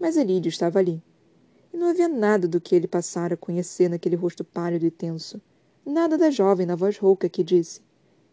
[0.00, 1.00] Mas Elide estava ali.
[1.72, 5.40] E não havia nada do que ele passara a conhecer naquele rosto pálido e tenso.
[5.84, 7.80] Nada da jovem na voz rouca que disse: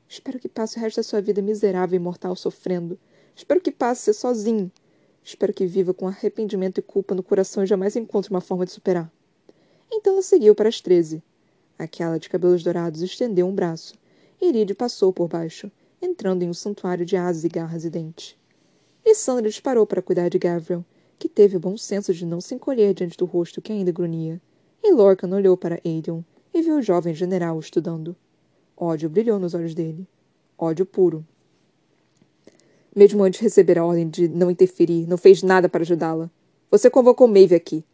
[0.10, 2.98] Espero que passe o resto da sua vida miserável e mortal sofrendo.
[3.36, 4.72] Espero que passe sozinho,
[5.24, 8.72] Espero que viva com arrependimento e culpa no coração e jamais encontre uma forma de
[8.72, 9.10] superar.
[9.96, 11.22] Então seguiu para as treze.
[11.78, 13.94] Aquela de cabelos dourados estendeu um braço.
[14.42, 18.36] E Iride passou por baixo, entrando em um santuário de asas e garras e dentes.
[19.06, 20.84] Lissandra disparou para cuidar de Gabriel,
[21.20, 24.42] que teve o bom senso de não se encolher diante do rosto que ainda grunhia.
[24.82, 28.16] E Lorcan olhou para Aidan e viu o jovem general estudando.
[28.76, 30.08] Ódio brilhou nos olhos dele.
[30.58, 31.24] Ódio puro.
[32.96, 36.32] Mesmo antes de receber a ordem de não interferir, não fez nada para ajudá-la.
[36.72, 37.86] Você convocou Maeve aqui.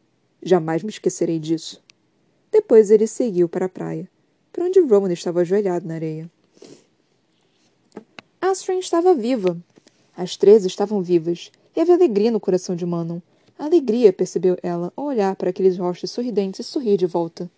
[0.41, 1.83] Jamais me esquecerei disso.
[2.51, 4.09] Depois ele seguiu para a praia,
[4.51, 6.29] para onde Roman estava ajoelhado na areia.
[8.41, 9.57] Astrid estava viva.
[10.15, 13.19] As três estavam vivas, e havia alegria no coração de Manon,
[13.57, 17.49] alegria, percebeu ela, ao olhar para aqueles rostos sorridentes e sorrir de volta.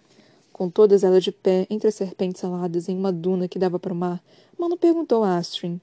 [0.51, 3.93] Com todas elas de pé entre as serpentes aladas em uma duna que dava para
[3.93, 4.21] o mar,
[4.57, 5.79] Mano perguntou a Astrid: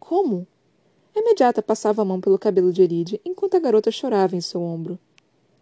[0.00, 0.46] Como?
[1.14, 4.62] A imediata passava a mão pelo cabelo de Eride, enquanto a garota chorava em seu
[4.62, 4.98] ombro.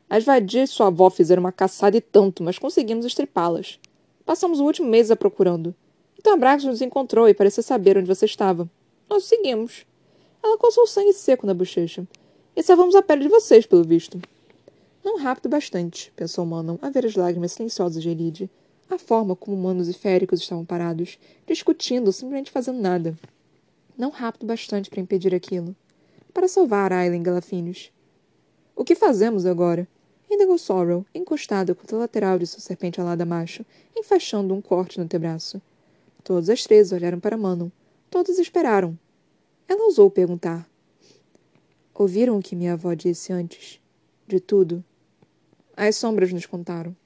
[0.09, 3.79] As vadias e sua avó fizeram uma caçada e tanto, mas conseguimos estripá-las.
[4.25, 5.75] Passamos o último mês a procurando.
[6.19, 8.69] Então a Brax nos encontrou e pareceu saber onde você estava.
[9.09, 9.85] Nós o seguimos.
[10.43, 12.07] Ela coçou sangue seco na bochecha.
[12.57, 14.21] E salvamos a pele de vocês, pelo visto.
[15.05, 18.51] Não rápido bastante, pensou Manon, a ver as lágrimas silenciosas de Elide.
[18.89, 23.15] A forma como humanos e féricos estavam parados, discutindo, simplesmente fazendo nada.
[23.97, 25.75] Não rápido bastante para impedir aquilo.
[26.33, 27.93] Para salvar Aileen Galafinhos.
[28.77, 29.87] O que fazemos agora?
[30.31, 33.65] Indagou Sorrow, encostada contra a lateral de sua serpente alada macho,
[33.97, 35.63] enfaixando um corte no antebraço.
[36.25, 37.71] Todas as três olharam para Manon.
[38.11, 38.99] Todos esperaram.
[39.69, 40.69] Ela ousou perguntar.
[41.95, 43.81] Ouviram o que minha avó disse antes?
[44.27, 44.85] De tudo?
[45.77, 46.97] As sombras nos contaram.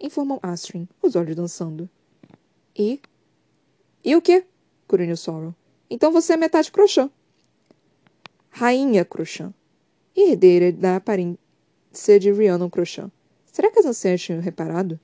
[0.00, 1.88] Informou Astrid, os olhos dançando.
[2.76, 3.00] E?
[4.04, 4.46] E o quê?
[4.88, 5.54] grunhiu Sorrow.
[5.90, 7.10] Então você é metade crochã.
[8.50, 9.52] Rainha Crochã.
[10.20, 13.08] Herdeira da aparência de Rhiannon Crochã.
[13.52, 14.98] Será que as anciãs tinham reparado?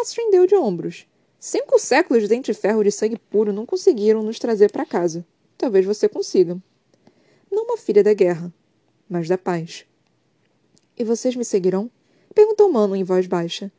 [0.00, 1.04] Astrid deu de ombros.
[1.40, 5.26] Cinco séculos de dente de ferro de sangue puro não conseguiram nos trazer para casa.
[5.58, 6.56] Talvez você consiga.
[7.50, 8.52] Não uma filha da guerra,
[9.08, 9.84] mas da paz.
[10.96, 11.90] E vocês me seguirão?
[12.32, 13.72] Perguntou Mano em voz baixa.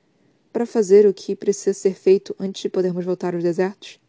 [0.51, 4.01] Para fazer o que precisa ser feito antes de podermos voltar aos desertos?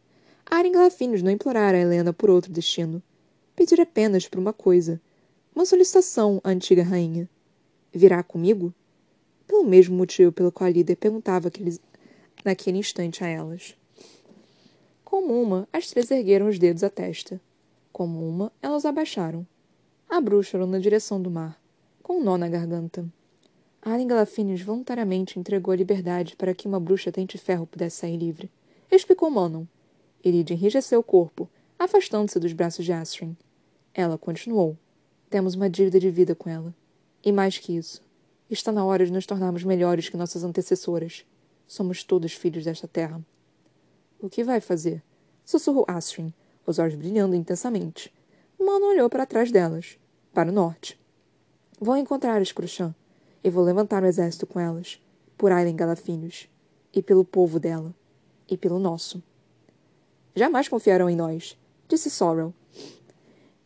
[0.44, 3.01] Aren Glafinos não implorara a Helena por outro destino.
[3.55, 5.01] Pedir apenas por uma coisa.
[5.59, 7.29] Uma solicitação à antiga rainha.
[7.92, 8.73] Virá comigo?
[9.44, 11.81] Pelo mesmo motivo pelo qual a líder perguntava aqueles,
[12.44, 13.77] naquele instante a elas.
[15.05, 17.40] Como uma, as três ergueram os dedos à testa.
[17.92, 19.44] Como uma, elas abaixaram.
[20.09, 21.61] A bruxa olhou na direção do mar,
[22.05, 23.05] com um nó na garganta.
[23.83, 28.49] Alien Galafines voluntariamente entregou a liberdade para que uma bruxa tente ferro pudesse sair livre.
[28.88, 29.64] Explicou Manon.
[30.23, 33.37] Iridia enrijeceu o corpo, afastando-se dos braços de Astrid.
[33.92, 34.77] Ela continuou.
[35.30, 36.74] Temos uma dívida de vida com ela.
[37.22, 38.02] E mais que isso,
[38.48, 41.26] está na hora de nos tornarmos melhores que nossas antecessoras.
[41.66, 43.20] Somos todos filhos desta terra.
[44.18, 45.02] O que vai fazer?
[45.44, 46.32] Sussurrou Astrid,
[46.66, 48.12] os olhos brilhando intensamente.
[48.58, 49.98] Mano olhou para trás delas,
[50.32, 50.98] para o norte.
[51.78, 52.52] Vou encontrar as
[53.44, 55.00] e vou levantar o exército com elas,
[55.36, 56.48] por Aileen Galafinhos,
[56.92, 57.94] e pelo povo dela,
[58.48, 59.22] e pelo nosso.
[60.34, 62.52] Jamais confiarão em nós, disse Sorrel.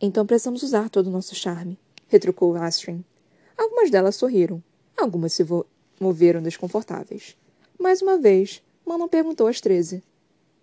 [0.05, 3.05] Então precisamos usar todo o nosso charme, retrucou Astrid.
[3.57, 4.61] Algumas delas sorriram,
[4.97, 5.45] algumas se
[5.97, 7.37] moveram desconfortáveis.
[7.79, 10.03] Mais uma vez, Manon perguntou às treze: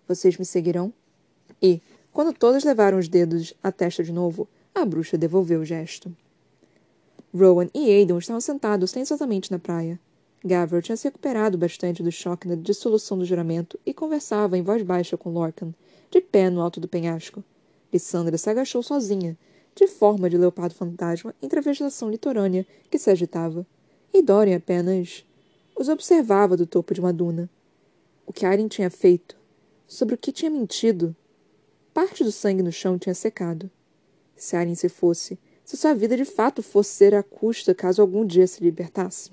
[0.07, 0.93] Vocês me seguirão?
[1.59, 1.81] E,
[2.13, 6.15] quando todas levaram os dedos à testa de novo, a bruxa devolveu o gesto.
[7.33, 9.99] Rowan e Aidan estavam sentados tensosamente na praia.
[10.45, 14.83] Gavro tinha se recuperado bastante do choque da dissolução do juramento e conversava em voz
[14.83, 15.73] baixa com Lorcan,
[16.11, 17.43] de pé no alto do penhasco.
[17.91, 19.37] Lissandra se agachou sozinha,
[19.75, 23.65] de forma de leopardo fantasma, entre a vegetação litorânea que se agitava,
[24.13, 25.25] e Dorian apenas
[25.75, 27.49] os observava do topo de uma duna.
[28.25, 29.37] O que Aren tinha feito,
[29.87, 31.15] sobre o que tinha mentido,
[31.93, 33.69] Parte do sangue no chão tinha secado.
[34.35, 38.25] Se Aren se fosse, se sua vida de fato fosse ser à custa caso algum
[38.25, 39.31] dia se libertasse.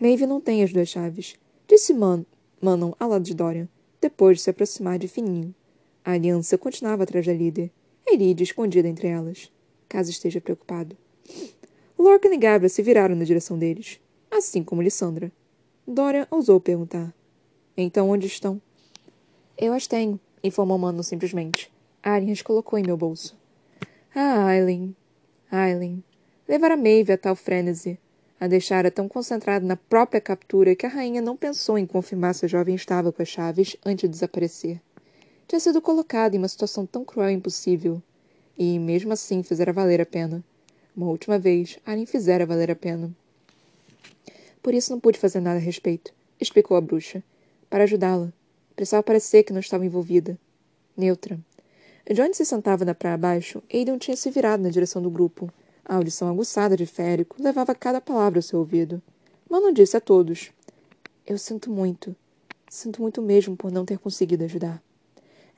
[0.00, 1.36] Maeve não tem as duas chaves,
[1.68, 2.24] disse Man
[2.60, 3.68] Manon ao lado de Dorian,
[4.00, 5.54] depois de se aproximar de fininho.
[6.04, 7.70] A aliança continuava atrás da líder,
[8.12, 9.52] Eride escondida entre elas,
[9.88, 10.96] caso esteja preocupado.
[11.96, 15.30] Lorcan e Gabriel se viraram na direção deles, assim como Lissandra.
[15.86, 17.14] Dorian ousou perguntar.
[17.76, 18.60] Então onde estão?
[19.56, 21.70] Eu as tenho, informou Mano simplesmente.
[22.02, 23.38] Aryan as colocou em meu bolso.
[24.12, 24.96] Ah, Aileen.
[25.50, 26.02] Aileen.
[26.48, 27.96] Levara Maeve a tal frenesi.
[28.40, 32.46] A deixara tão concentrada na própria captura que a rainha não pensou em confirmar se
[32.46, 34.80] a jovem estava com as chaves antes de desaparecer.
[35.50, 38.00] Tinha sido colocada em uma situação tão cruel e impossível.
[38.56, 40.44] E, mesmo assim, fizera valer a pena.
[40.96, 43.10] Uma última vez, Aryan fizera valer a pena.
[44.62, 47.20] Por isso não pude fazer nada a respeito, explicou a bruxa.
[47.68, 48.32] Para ajudá-la.
[48.76, 50.38] Precisava parecer que não estava envolvida.
[50.96, 51.36] Neutra.
[52.08, 55.52] Onde se sentava na praia abaixo, Aidan tinha se virado na direção do grupo.
[55.84, 59.02] A audição aguçada de Férico levava cada palavra ao seu ouvido.
[59.50, 60.52] Mano disse a todos.
[61.26, 62.14] Eu sinto muito.
[62.68, 64.80] Sinto muito mesmo por não ter conseguido ajudar.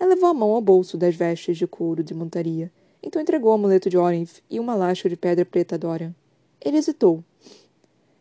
[0.03, 3.55] Ela levou a mão ao bolso das vestes de couro de montaria, então entregou o
[3.55, 6.12] amuleto de Orinth e uma lasca de pedra preta a Dorian.
[6.61, 7.23] Ele hesitou.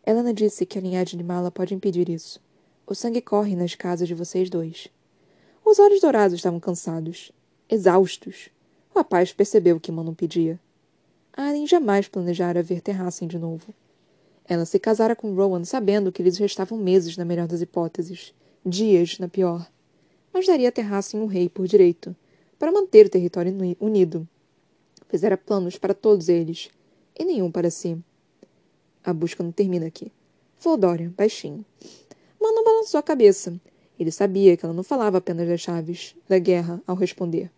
[0.06, 2.40] Helena disse que a linhagem de Mala pode impedir isso.
[2.86, 4.90] O sangue corre nas casas de vocês dois.
[5.66, 7.32] Os olhos dourados estavam cansados,
[7.68, 8.50] exaustos.
[8.94, 10.60] O rapaz percebeu que Manon pedia.
[11.36, 13.74] Aren jamais planejara ver Terrassen de novo.
[14.46, 19.18] Ela se casara com Rowan sabendo que lhes restavam meses na melhor das hipóteses, dias
[19.18, 19.68] na pior.
[20.34, 22.16] Mas daria a terraça em um rei por direito,
[22.58, 24.28] para manter o território unido.
[25.10, 26.70] Fizera planos para todos eles,
[27.18, 27.98] e nenhum para si.
[29.04, 30.12] A busca não termina aqui.
[30.58, 31.66] Falou Dorian, baixinho.
[32.40, 33.60] Manon balançou a cabeça.
[34.00, 37.52] Ele sabia que ela não falava apenas das chaves da guerra ao responder.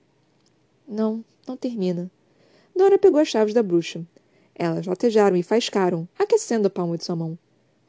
[0.87, 2.09] Não, não termina.
[2.75, 4.05] Dora pegou as chaves da bruxa.
[4.55, 7.37] Elas latejaram e faiscaram, aquecendo a palma de sua mão.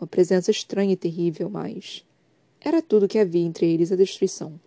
[0.00, 2.04] Uma presença estranha e terrível, mas.
[2.60, 4.58] Era tudo que havia entre eles a destruição.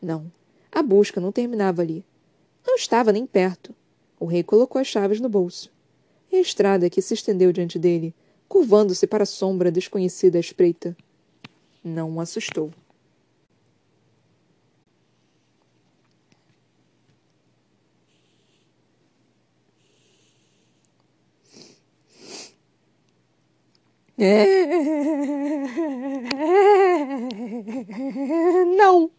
[0.00, 0.30] Não,
[0.70, 2.04] a busca não terminava ali.
[2.66, 3.74] Não estava nem perto.
[4.18, 5.70] O rei colocou as chaves no bolso.
[6.30, 8.14] E a estrada que se estendeu diante dele,
[8.48, 10.96] curvando-se para a sombra desconhecida à espreita,
[11.82, 12.70] não o assustou.
[28.76, 29.15] Não.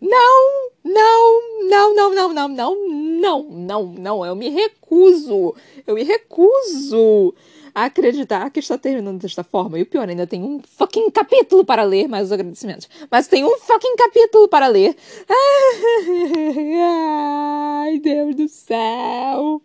[0.00, 5.54] Não, não, não, não, não, não, não, não, não, não, eu me recuso,
[5.86, 7.34] eu me recuso
[7.74, 9.78] a acreditar que está terminando desta forma.
[9.78, 12.88] E o pior, ainda tem um fucking capítulo para ler, mais os agradecimentos.
[13.10, 14.96] Mas tem um fucking capítulo para ler.
[17.82, 19.62] Ai, Deus do céu.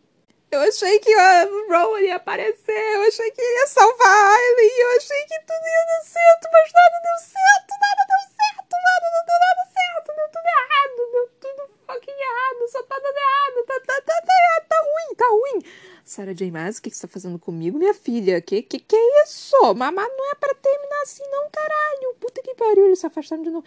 [0.52, 5.26] Eu achei que a Rowan ia aparecer, eu achei que ia salvar a eu achei
[5.26, 8.35] que tudo ia dar certo, mas nada deu certo, nada deu certo,
[8.84, 13.18] nada, não deu nada certo, deu tudo errado, deu tudo fucking errado, só tá dando
[13.18, 15.96] errado, tá, tá, tá, tá, tá ruim, tá ruim.
[16.06, 16.52] Sarah J.
[16.52, 18.40] Maas, o que, que você tá fazendo comigo, minha filha?
[18.40, 19.58] Que que, que é isso?
[19.74, 22.16] Mamá não é para terminar assim, não, caralho.
[22.20, 23.66] Puta que pariu, eles se afastaram de novo.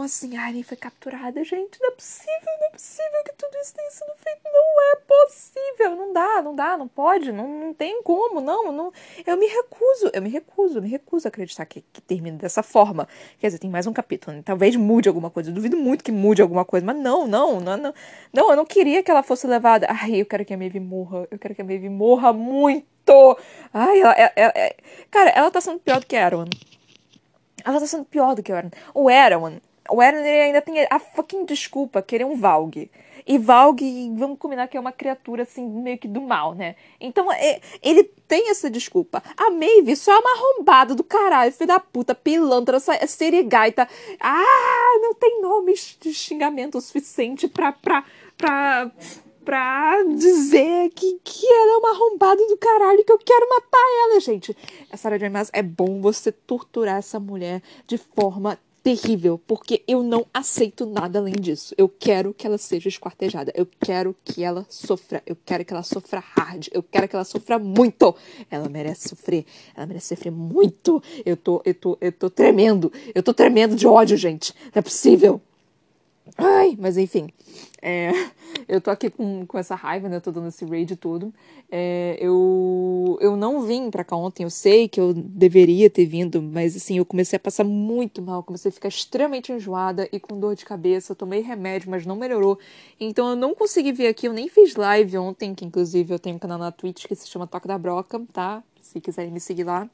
[0.00, 0.36] Assim?
[0.36, 1.78] A foi capturada, gente?
[1.80, 4.40] Não é possível, não é possível que tudo isso tenha sido feito.
[4.44, 5.96] Não é possível.
[5.96, 8.92] Não dá, não dá, não pode, não, não tem como, não, não.
[9.26, 12.62] Eu me recuso, eu me recuso, eu me recuso a acreditar que, que termine dessa
[12.62, 13.06] forma.
[13.38, 14.42] Quer dizer, tem mais um capítulo, né?
[14.44, 15.50] Talvez mude alguma coisa.
[15.50, 17.94] Eu duvido muito que mude alguma coisa, mas não, não, não, não.
[18.32, 19.86] Não, eu não queria que ela fosse levada.
[19.90, 21.26] Ai, eu quero que a Maeve morra.
[21.30, 22.86] Eu quero que a Maeve morra muito.
[23.72, 24.74] Ai, ela, ela, ela,
[25.10, 26.46] cara, ela tá sendo pior do que Erwan.
[27.64, 28.70] Ela tá sendo pior do que o Erwan.
[28.94, 32.90] O Erwan, o ele ainda tem a fucking desculpa querer um Valg.
[33.26, 33.80] E Valg,
[34.14, 36.74] vamos combinar que é uma criatura assim, meio que do mal, né?
[37.00, 39.22] Então é, ele tem essa desculpa.
[39.36, 43.88] A Maeve só é uma arrombada do caralho, filho da puta, pilantra, serigaita.
[44.20, 47.72] Ah, não tem nome de xingamento o suficiente pra.
[47.72, 48.04] pra,
[48.36, 48.90] pra
[49.44, 54.20] pra dizer que, que ela é uma arrombada do caralho que eu quero matar ela,
[54.20, 54.56] gente.
[54.90, 55.50] A Sarah J.
[55.52, 61.34] É bom você torturar essa mulher de forma terrível, porque eu não aceito nada além
[61.34, 61.74] disso.
[61.78, 63.52] Eu quero que ela seja esquartejada.
[63.54, 65.22] Eu quero que ela sofra.
[65.24, 66.68] Eu quero que ela sofra hard.
[66.72, 68.14] Eu quero que ela sofra muito.
[68.50, 69.44] Ela merece sofrer.
[69.76, 71.02] Ela merece sofrer muito.
[71.24, 72.92] Eu tô, eu tô, eu tô tremendo.
[73.14, 74.52] Eu tô tremendo de ódio, gente.
[74.74, 75.40] Não é possível.
[76.38, 77.28] Ai, mas enfim.
[77.80, 78.10] É,
[78.68, 80.20] eu tô aqui com, com essa raiva, né?
[80.20, 81.32] Tô dando esse raid todo.
[81.70, 86.42] É, eu, eu não vim pra cá ontem, eu sei que eu deveria ter vindo,
[86.42, 90.38] mas assim, eu comecei a passar muito mal, comecei a ficar extremamente enjoada e com
[90.38, 91.12] dor de cabeça.
[91.12, 92.58] Eu tomei remédio, mas não melhorou.
[93.00, 96.36] Então eu não consegui vir aqui, eu nem fiz live ontem, que inclusive eu tenho
[96.36, 98.62] um canal na Twitch que se chama Toca da Broca, tá?
[98.80, 99.88] Se quiserem me seguir lá.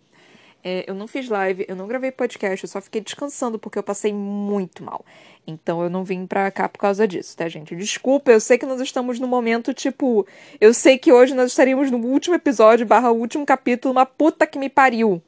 [0.63, 3.83] É, eu não fiz live, eu não gravei podcast, eu só fiquei descansando porque eu
[3.83, 5.05] passei muito mal.
[5.47, 7.75] Então eu não vim pra cá por causa disso, tá, gente?
[7.75, 10.27] Desculpa, eu sei que nós estamos no momento, tipo.
[10.61, 14.59] Eu sei que hoje nós estaríamos no último episódio, barra último capítulo, uma puta que
[14.59, 15.23] me pariu.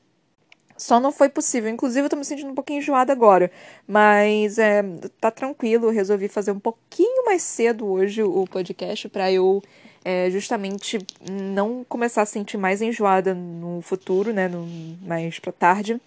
[0.80, 1.68] Só não foi possível.
[1.68, 3.52] Inclusive, eu tô me sentindo um pouquinho enjoada agora.
[3.86, 4.82] Mas é,
[5.20, 9.62] tá tranquilo, resolvi fazer um pouquinho mais cedo hoje o podcast para eu
[10.02, 10.96] é, justamente
[11.30, 14.48] não começar a sentir mais enjoada no futuro, né?
[14.48, 14.66] No,
[15.02, 16.00] mais pra tarde.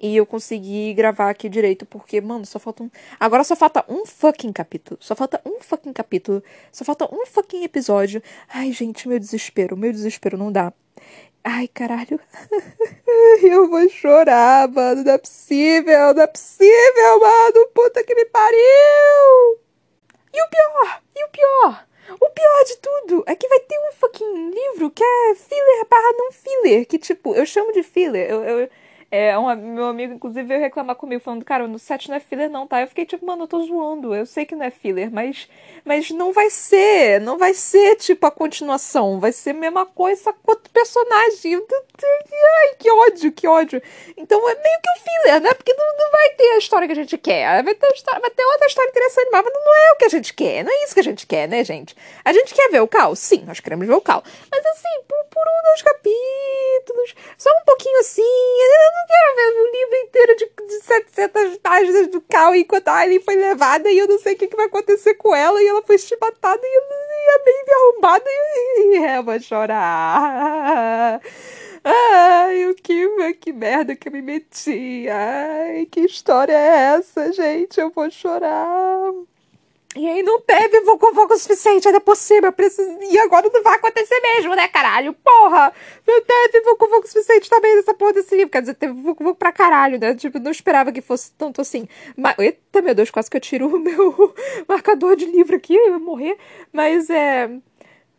[0.00, 2.90] E eu consegui gravar aqui direito, porque, mano, só falta um.
[3.18, 4.98] Agora só falta um fucking capítulo.
[5.00, 6.42] Só falta um fucking capítulo.
[6.70, 8.22] Só falta um fucking episódio.
[8.48, 9.76] Ai, gente, meu desespero.
[9.76, 10.72] Meu desespero não dá.
[11.42, 12.20] Ai, caralho.
[13.42, 15.02] eu vou chorar, mano.
[15.02, 17.66] Não é possível, não é possível, mano.
[17.74, 19.58] Puta que me pariu.
[20.32, 21.88] E o pior, e o pior
[22.20, 26.12] o pior de tudo é que vai ter um fucking livro que é filler barra
[26.16, 26.86] não filler.
[26.86, 28.30] Que, tipo, eu chamo de filler.
[28.30, 28.70] Eu, eu,
[29.10, 32.50] É, um, meu amigo, inclusive, veio reclamar comigo, falando, cara, no set não é filler,
[32.50, 32.82] não, tá?
[32.82, 34.14] Eu fiquei tipo, mano, eu tô zoando.
[34.14, 35.48] Eu sei que não é filler, mas,
[35.82, 37.18] mas não vai ser.
[37.18, 39.18] Não vai ser, tipo, a continuação.
[39.18, 41.54] Vai ser a mesma coisa com outro personagem.
[41.54, 43.82] Ai, que ódio, que ódio.
[44.14, 45.54] Então é meio que um filler, né?
[45.54, 47.62] Porque não, não vai ter a história que a gente quer.
[47.64, 50.34] Vai ter, história, vai ter outra história interessante, mas não é o que a gente
[50.34, 50.64] quer.
[50.64, 51.96] Não é isso que a gente quer, né, gente?
[52.22, 53.18] A gente quer ver o caos?
[53.18, 54.22] Sim, nós queremos ver o caos.
[54.50, 58.22] Mas assim, por, por um, dois capítulos, só um pouquinho assim.
[58.22, 62.96] Eu não quero ver um livro inteiro de, de 700 páginas do Cal enquanto a
[62.96, 65.66] Aileen foi levada e eu não sei o que, que vai acontecer com ela e
[65.66, 71.20] ela foi chibatada e, e a Maeve arrombada e, e eu vou chorar.
[71.84, 75.08] Ai, o que, que merda que eu me meti.
[75.08, 77.80] Ai, que história é essa, gente?
[77.80, 79.12] Eu vou chorar.
[79.98, 82.88] E aí não teve Vucu o suficiente, cima, eu preciso...
[83.02, 85.12] E agora não vai acontecer mesmo, né, caralho?
[85.12, 85.72] Porra!
[86.06, 88.48] Não teve Vucu o suficiente também nessa porra desse livro.
[88.48, 90.14] Quer dizer, teve Vucu pra caralho, né?
[90.14, 91.88] Tipo, não esperava que fosse tanto assim.
[92.16, 94.32] Mas, eita, meu Deus, quase que eu tiro o meu
[94.68, 96.38] marcador de livro aqui, eu ia morrer.
[96.72, 97.50] Mas, é...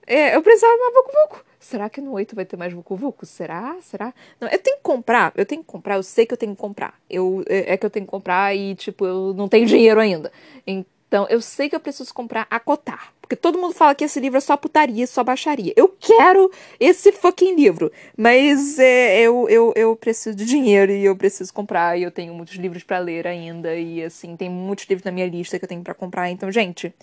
[0.06, 3.26] é eu precisava de Vucu Será que no 8 vai ter mais Vucu Vucu?
[3.26, 3.78] Será?
[3.80, 4.14] Será?
[4.38, 6.62] Não, eu tenho que comprar, eu tenho que comprar, eu sei que eu tenho que
[6.62, 7.00] comprar.
[7.10, 10.30] Eu, é, é que eu tenho que comprar e, tipo, eu não tenho dinheiro ainda.
[10.68, 13.12] Então, então, eu sei que eu preciso comprar a Cotar.
[13.20, 15.74] Porque todo mundo fala que esse livro é só putaria, só baixaria.
[15.76, 17.92] Eu quero esse fucking livro.
[18.16, 21.98] Mas é, eu, eu, eu preciso de dinheiro e eu preciso comprar.
[21.98, 23.76] E eu tenho muitos livros para ler ainda.
[23.76, 26.30] E assim, tem muitos livros na minha lista que eu tenho para comprar.
[26.30, 26.94] Então, gente,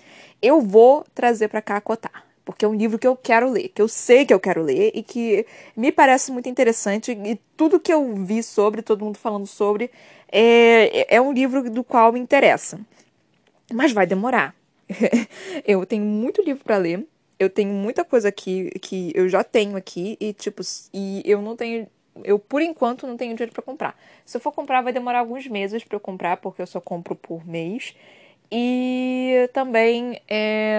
[0.41, 2.25] eu vou trazer para cá a Cotar.
[2.45, 4.93] Porque é um livro que eu quero ler, que eu sei que eu quero ler
[4.95, 5.45] e que
[5.77, 7.11] me parece muito interessante.
[7.11, 9.91] E tudo que eu vi sobre, todo mundo falando sobre,
[10.31, 12.79] é, é um livro do qual me interessa.
[13.73, 14.55] Mas vai demorar.
[15.67, 17.07] eu tenho muito livro para ler.
[17.39, 20.63] Eu tenho muita coisa aqui que eu já tenho aqui e tipo,
[20.93, 21.87] e eu não tenho
[22.25, 23.99] eu por enquanto não tenho dinheiro para comprar.
[24.25, 27.15] Se eu for comprar vai demorar alguns meses para eu comprar, porque eu só compro
[27.15, 27.95] por mês.
[28.51, 30.79] E também é...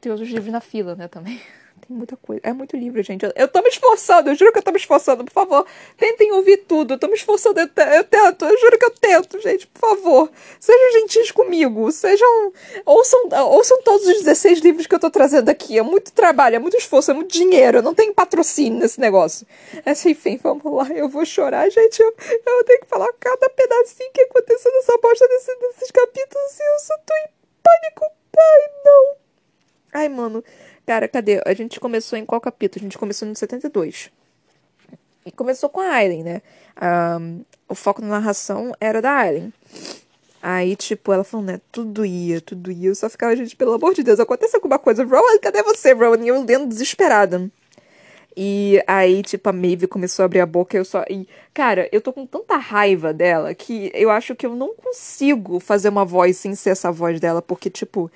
[0.00, 1.40] tem outros livros na fila, né, também.
[1.86, 2.40] Tem muita coisa.
[2.44, 3.24] É muito livro, gente.
[3.24, 5.24] Eu, eu tô me esforçando, eu juro que eu tô me esforçando.
[5.24, 5.66] Por favor,
[5.96, 6.94] tentem ouvir tudo.
[6.94, 9.66] Eu tô me esforçando, eu, eu tento, eu juro que eu tento, gente.
[9.66, 10.30] Por favor,
[10.60, 11.90] sejam gentis comigo.
[11.90, 12.52] Sejam.
[12.86, 15.76] Ouçam, ouçam todos os 16 livros que eu tô trazendo aqui.
[15.76, 17.78] É muito trabalho, é muito esforço, é muito dinheiro.
[17.78, 19.46] Eu não tenho patrocínio nesse negócio.
[19.84, 20.88] Mas, enfim, vamos lá.
[20.94, 22.00] Eu vou chorar, gente.
[22.00, 22.14] Eu,
[22.46, 26.78] eu tenho que falar cada pedacinho que aconteceu nessa bosta desse, desses capítulos e eu
[26.78, 27.28] só tô em
[27.62, 28.12] pânico.
[28.38, 29.16] Ai, não.
[29.94, 30.44] Ai, mano.
[30.86, 31.40] Cara, cadê?
[31.46, 32.82] A gente começou em qual capítulo?
[32.82, 34.10] A gente começou no 72.
[35.24, 36.42] E começou com a Aileen, né?
[37.20, 39.52] Um, o foco na narração era da Aileen.
[40.42, 41.60] Aí, tipo, ela falou, né?
[41.70, 42.88] Tudo ia, tudo ia.
[42.88, 45.04] Eu só ficava, gente, pelo amor de Deus, acontece alguma coisa.
[45.04, 46.24] Rowan, cadê você, Rowan?
[46.24, 47.48] E eu lendo desesperada.
[48.36, 51.04] E aí, tipo, a Maeve começou a abrir a boca e eu só.
[51.08, 55.60] E, cara, eu tô com tanta raiva dela que eu acho que eu não consigo
[55.60, 58.10] fazer uma voz sem ser essa voz dela, porque, tipo,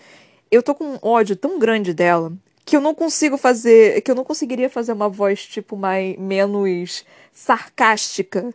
[0.51, 2.33] eu tô com um ódio tão grande dela
[2.67, 7.05] que eu não consigo fazer, que eu não conseguiria fazer uma voz tipo mais menos
[7.33, 8.53] sarcástica.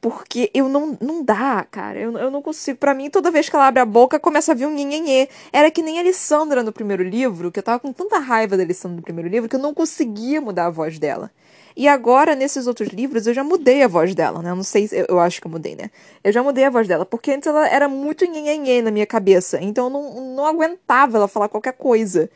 [0.00, 1.98] Porque eu não, não dá, cara.
[1.98, 2.78] Eu, eu não consigo.
[2.78, 5.28] para mim, toda vez que ela abre a boca, começa a vir um nhenhenhê.
[5.52, 8.62] Era que nem a Alessandra no primeiro livro, que eu tava com tanta raiva da
[8.62, 11.30] Alessandra no primeiro livro, que eu não conseguia mudar a voz dela.
[11.76, 14.50] E agora, nesses outros livros, eu já mudei a voz dela, né?
[14.50, 15.90] Eu não sei, eu, eu acho que eu mudei, né?
[16.24, 19.58] Eu já mudei a voz dela, porque antes ela era muito nhenhenhê na minha cabeça.
[19.60, 22.30] Então eu não, não aguentava ela falar qualquer coisa.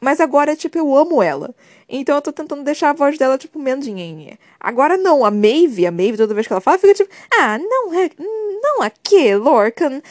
[0.00, 1.54] Mas agora, tipo, eu amo ela.
[1.88, 4.38] Então eu tô tentando deixar a voz dela, tipo, menos nhenhenhê.
[4.60, 7.94] Agora não, a Maeve, a Maeve, toda vez que ela fala, fica tipo, ah, não
[7.94, 10.02] é, não aqui, Lorcan.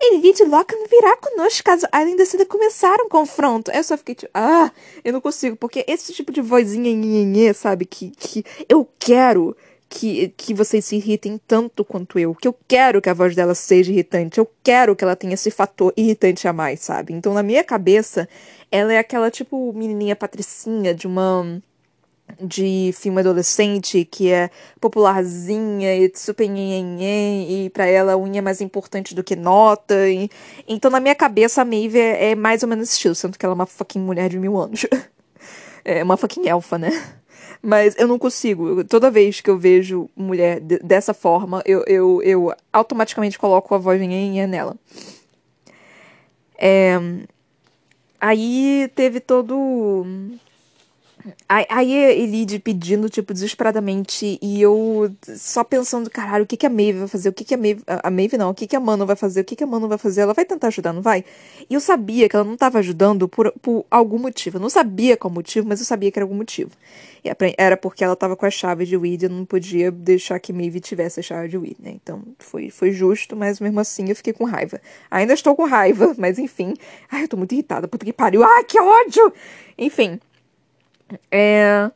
[0.00, 3.70] Elite Lorcan virá conosco caso Aileen decida começar um confronto.
[3.70, 4.70] Eu só fiquei tipo, ah,
[5.04, 9.56] eu não consigo, porque esse tipo de vozinha nhenhenhê, sabe, que, que eu quero
[9.94, 12.34] que, que vocês se irritem tanto quanto eu.
[12.34, 14.38] Que eu quero que a voz dela seja irritante.
[14.38, 17.12] Eu quero que ela tenha esse fator irritante a mais, sabe?
[17.12, 18.28] Então, na minha cabeça,
[18.72, 21.62] ela é aquela, tipo, menininha patricinha de uma
[22.40, 29.14] de filme adolescente que é popularzinha e super e para ela unha é mais importante
[29.14, 30.08] do que nota.
[30.08, 30.28] E...
[30.66, 33.46] Então, na minha cabeça, a Maeve é, é mais ou menos esse estilo, sendo que
[33.46, 34.86] ela é uma fucking mulher de mil anos.
[35.84, 36.90] é uma fucking elfa, né?
[37.62, 38.84] Mas eu não consigo.
[38.84, 44.00] Toda vez que eu vejo mulher dessa forma, eu, eu, eu automaticamente coloco a voz
[44.00, 44.76] nhenhenhen nela.
[46.58, 46.98] É...
[48.20, 50.06] Aí teve todo.
[51.48, 56.98] Aí Elide pedindo, tipo, desesperadamente, e eu só pensando, caralho, o que, que a Maeve
[56.98, 57.30] vai fazer?
[57.30, 57.82] O que, que a Maeve.
[57.86, 59.40] A Maeve não, o que, que a Mano vai fazer?
[59.40, 60.20] O que, que a Mano vai fazer?
[60.20, 61.24] Ela vai tentar ajudar, não vai?
[61.68, 64.58] E eu sabia que ela não estava ajudando por, por algum motivo.
[64.58, 66.72] Eu não sabia qual motivo, mas eu sabia que era algum motivo.
[67.56, 70.52] Era porque ela estava com a chave de Weed e eu não podia deixar que
[70.52, 71.92] Maeve tivesse a chave de Weed, né?
[72.02, 74.78] Então foi, foi justo, mas mesmo assim eu fiquei com raiva.
[75.10, 76.74] Ainda estou com raiva, mas enfim.
[77.10, 78.44] Ai, eu tô muito irritada, puta que pariu.
[78.44, 79.32] Ai, que ódio!
[79.78, 80.20] Enfim.
[81.30, 81.90] É...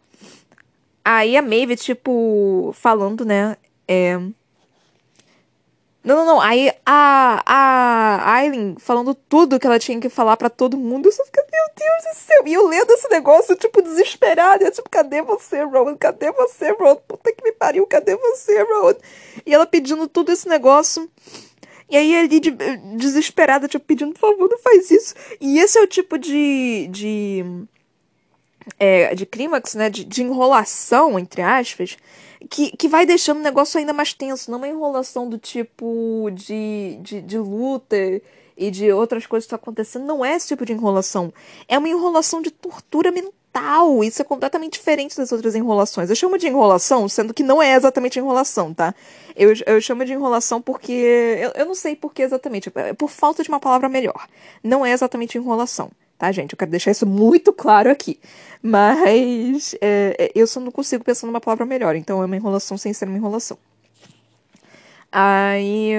[1.05, 3.57] Aí a Maeve, tipo, falando, né?
[3.87, 4.19] É...
[6.09, 6.41] Não, não, não.
[6.41, 11.07] Aí a, a Aileen falando tudo que ela tinha que falar para todo mundo.
[11.07, 12.43] Eu só fiquei, meu Deus do céu.
[12.47, 14.65] E eu lendo esse negócio, tipo, desesperada.
[14.65, 15.97] Eu, tipo, cadê você, Rowan?
[15.97, 16.97] Cadê você, Rowan?
[17.07, 18.95] Puta que me pariu, cadê você, Rowan?
[19.45, 21.11] E ela pedindo tudo esse negócio.
[21.91, 22.51] E aí ali, de,
[22.97, 25.15] desesperada, tipo, pedindo, por favor, não faz isso.
[25.41, 26.89] E esse é o tipo de.
[26.91, 27.45] de
[28.79, 31.97] é, de clímax, né, de, de, enrolação, entre aspas,
[32.51, 34.51] que, que vai deixando o negócio ainda mais tenso.
[34.51, 37.97] Não é uma enrolação do tipo de, de, de luta
[38.57, 40.05] e de outras coisas que estão acontecendo.
[40.05, 41.33] Não é esse tipo de enrolação.
[41.69, 44.05] É uma enrolação de tortura mental.
[44.05, 46.11] Isso é completamente diferente das outras enrolações.
[46.11, 48.95] Eu chamo de enrolação, sendo que não é exatamente enrolação, tá?
[49.35, 50.93] Eu, eu chamo de enrolação porque.
[50.93, 52.71] Eu, eu não sei por que exatamente.
[52.75, 54.29] É por falta de uma palavra melhor.
[54.62, 56.53] Não é exatamente enrolação tá, gente?
[56.53, 58.19] Eu quero deixar isso muito claro aqui.
[58.62, 62.77] Mas é, é, eu só não consigo pensar numa palavra melhor, então é uma enrolação
[62.77, 63.57] sem ser uma enrolação.
[65.11, 65.93] Aí.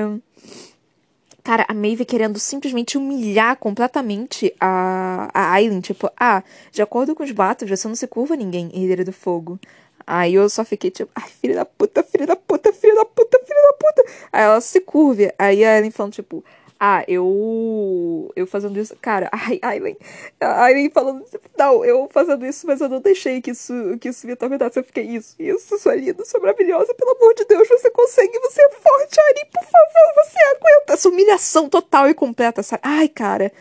[1.42, 5.80] Cara, a Maeve querendo simplesmente humilhar completamente a, a Aileen.
[5.80, 9.58] Tipo, ah, de acordo com os batos, você não se curva ninguém, herdeira do fogo.
[10.06, 13.40] Aí eu só fiquei tipo, ai, filha da puta, filha da puta, filha da puta,
[13.40, 14.12] filha da puta.
[14.32, 15.32] Aí ela se curve.
[15.40, 16.44] Aí a Aileen falando, tipo,
[16.80, 18.32] ah, eu.
[18.38, 18.96] Eu fazendo isso.
[19.02, 19.98] Cara, ai, Aileen.
[20.40, 21.26] Aileen falando.
[21.58, 24.80] Não, eu fazendo isso, mas eu não deixei que isso, que isso me atormentasse.
[24.80, 26.94] Eu fiquei, isso, isso, sua linda, sua maravilhosa.
[26.94, 30.94] Pelo amor de Deus, você consegue, você é forte, Aileen, por favor, você aguenta.
[30.94, 32.82] Essa humilhação total e completa, sabe?
[32.86, 33.52] Ai, cara.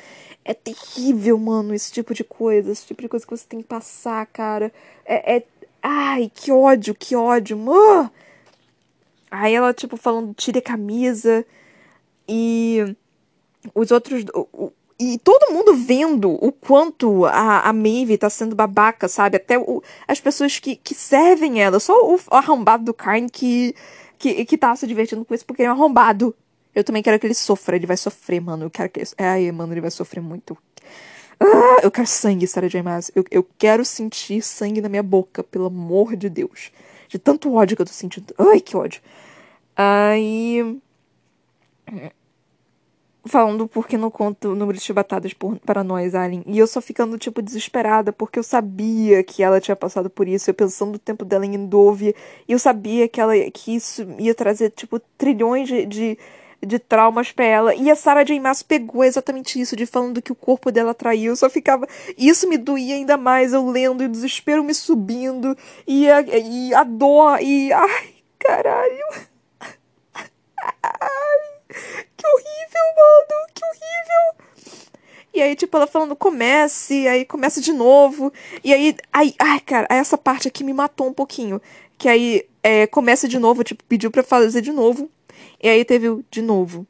[0.44, 2.70] É terrível, mano, esse tipo de coisa.
[2.70, 4.72] Esse tipo de coisa que você tem que passar, cara.
[5.04, 5.38] É.
[5.38, 5.42] é...
[5.82, 7.58] Ai, que ódio, que ódio.
[7.58, 8.12] Mano.
[9.30, 11.44] Aí ela, tipo, falando, tire a camisa.
[12.28, 12.96] E
[13.74, 14.24] os outros.
[14.34, 19.36] O, e todo mundo vendo o quanto a, a Maeve tá sendo babaca, sabe?
[19.36, 21.78] Até o, as pessoas que, que servem ela.
[21.78, 23.74] Só o, o arrombado do Karn que,
[24.18, 26.34] que, que tá se divertindo com isso porque ele é um arrombado.
[26.74, 27.76] Eu também quero que ele sofra.
[27.76, 28.64] Ele vai sofrer, mano.
[28.64, 29.08] Eu quero que ele.
[29.18, 30.58] Ai, mano, ele vai sofrer muito.
[31.40, 32.82] Ah, eu quero sangue, Sarah J.
[32.82, 33.10] Maas.
[33.14, 36.72] Eu, eu quero sentir sangue na minha boca, pelo amor de Deus.
[37.08, 38.34] De tanto ódio que eu tô sentindo.
[38.36, 39.00] Ai, que ódio.
[39.76, 40.80] Aí
[43.28, 46.42] falando porque não conto o número de chibatadas por, para nós, Alien.
[46.46, 50.50] E eu só ficando, tipo, desesperada, porque eu sabia que ela tinha passado por isso.
[50.50, 52.14] Eu pensando no tempo dela em Endovia.
[52.48, 56.18] E eu sabia que, ela, que isso ia trazer, tipo, trilhões de, de,
[56.64, 57.74] de traumas para ela.
[57.74, 58.40] E a Sarah J.
[58.40, 61.32] Maas pegou exatamente isso, de falando que o corpo dela traiu.
[61.32, 61.86] Eu só ficava.
[62.16, 65.56] Isso me doía ainda mais, eu lendo, e o desespero me subindo.
[65.86, 67.72] E a, e a dor, e.
[67.72, 69.04] Ai, caralho.
[70.82, 71.47] Ai.
[71.68, 73.46] Que horrível, mano!
[73.54, 74.48] Que horrível!
[75.34, 78.32] E aí, tipo, ela falando, comece, aí começa de novo.
[78.64, 81.60] E aí, ai, ai, cara, essa parte aqui me matou um pouquinho.
[81.96, 85.10] Que aí é, começa de novo, tipo, pediu pra fazer de novo.
[85.62, 86.86] E aí teve o de novo.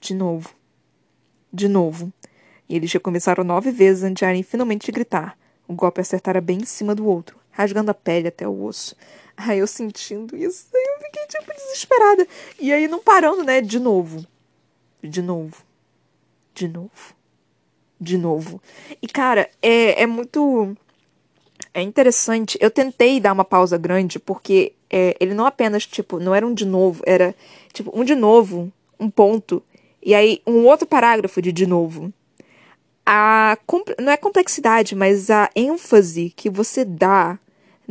[0.00, 0.50] De novo.
[1.52, 2.12] De novo.
[2.68, 5.38] E eles já começaram nove vezes antes de finalmente gritar.
[5.68, 8.96] O golpe acertara bem em cima do outro, rasgando a pele até o osso.
[9.36, 12.26] Aí eu sentindo isso, eu fiquei tipo desesperada.
[12.60, 13.60] E aí não parando, né?
[13.60, 14.26] De novo.
[15.02, 15.56] De novo.
[16.54, 17.14] De novo.
[18.00, 18.62] De novo.
[19.00, 20.76] E cara, é, é muito.
[21.74, 22.58] É interessante.
[22.60, 26.52] Eu tentei dar uma pausa grande, porque é, ele não apenas, tipo, não era um
[26.52, 27.34] de novo, era
[27.72, 28.70] tipo um de novo,
[29.00, 29.62] um ponto.
[30.04, 32.12] E aí um outro parágrafo de de novo.
[33.04, 33.58] A,
[33.98, 37.38] não é complexidade, mas a ênfase que você dá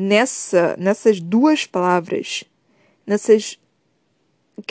[0.01, 2.43] nessa, nessas duas palavras,
[3.05, 3.59] nessas.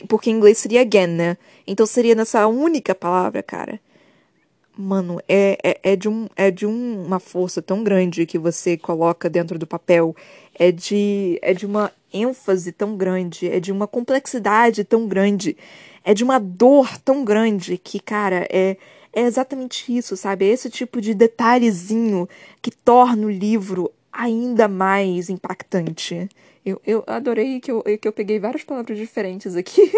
[0.09, 1.37] Porque em inglês seria again, né?
[1.67, 3.81] Então seria nessa única palavra, cara.
[4.77, 8.77] Mano, é, é, é de, um, é de um, uma força tão grande que você
[8.77, 10.15] coloca dentro do papel.
[10.59, 13.49] É de, é de uma ênfase tão grande.
[13.49, 15.57] É de uma complexidade tão grande.
[16.05, 18.77] É de uma dor tão grande que, cara, é,
[19.13, 20.47] é exatamente isso, sabe?
[20.47, 22.29] É esse tipo de detalhezinho
[22.63, 26.29] que torna o livro ainda mais impactante.
[26.65, 29.91] Eu, eu adorei que eu, que eu peguei várias palavras diferentes aqui.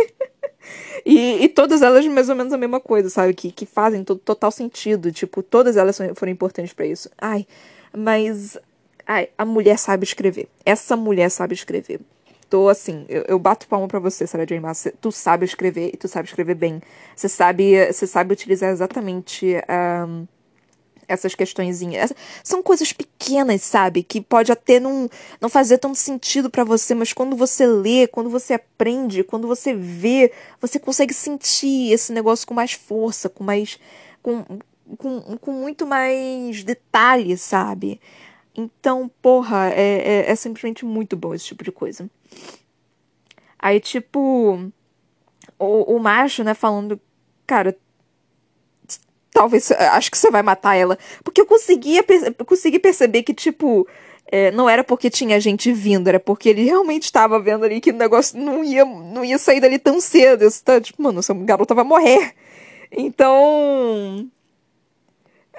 [1.05, 3.35] e, e todas elas mais ou menos a mesma coisa, sabe?
[3.35, 5.11] Que, que fazem todo, total sentido.
[5.11, 7.11] Tipo, todas elas foram importantes para isso.
[7.19, 7.47] Ai,
[7.97, 8.59] mas
[9.07, 10.49] Ai, a mulher sabe escrever.
[10.65, 12.01] Essa mulher sabe escrever.
[12.49, 14.61] Tô assim, eu, eu bato palma pra você, Sarah J.
[14.61, 14.87] Maas.
[15.01, 16.81] Tu sabe escrever e tu sabe escrever bem.
[17.17, 19.57] Você sabe, você sabe utilizar exatamente
[20.07, 20.27] um,
[21.13, 22.13] essas questõezinhas.
[22.43, 24.03] São coisas pequenas, sabe?
[24.03, 25.09] Que pode até não,
[25.41, 29.75] não fazer tanto sentido para você, mas quando você lê, quando você aprende, quando você
[29.75, 33.79] vê, você consegue sentir esse negócio com mais força, com mais.
[34.23, 34.45] com,
[34.97, 38.01] com, com muito mais detalhe, sabe?
[38.55, 42.09] Então, porra, é, é, é, simplesmente muito bom esse tipo de coisa.
[43.59, 44.71] Aí, tipo,
[45.59, 47.01] o, o macho, né, falando,
[47.47, 47.77] cara,
[49.33, 50.99] talvez, acho que você vai matar ela.
[51.25, 52.05] Porque eu conseguia,
[52.47, 53.87] consegui perceber que, tipo,
[54.31, 57.91] é, não era porque tinha gente vindo, era porque ele realmente estava vendo ali que
[57.91, 60.43] o negócio não ia, não ia sair dali tão cedo.
[60.43, 62.35] Eu estava, tipo, mano, essa garota vai morrer.
[62.91, 64.29] Então,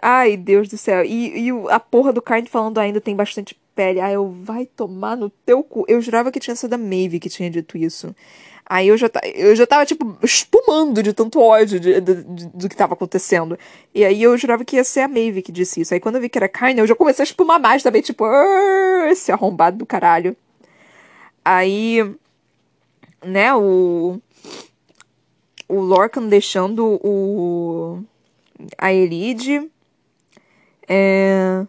[0.05, 1.05] Ai, Deus do céu.
[1.05, 4.01] E, e a porra do Carne falando ainda tem bastante pele.
[4.01, 5.85] Ai, eu vai tomar no teu cu.
[5.87, 8.13] Eu jurava que tinha sido a Maeve que tinha dito isso.
[8.65, 12.69] Aí eu já, eu já tava, tipo, espumando de tanto ódio de, de, de, do
[12.69, 13.57] que tava acontecendo.
[13.93, 15.93] E aí eu jurava que ia ser a Maeve que disse isso.
[15.93, 18.25] Aí quando eu vi que era Carne, eu já comecei a espumar mais também, tipo,
[19.09, 20.35] esse arrombado do caralho.
[21.43, 21.99] Aí,
[23.23, 24.19] né, o.
[25.67, 28.03] O Lorcan deixando o.
[28.77, 29.69] A Elide
[30.87, 31.65] é,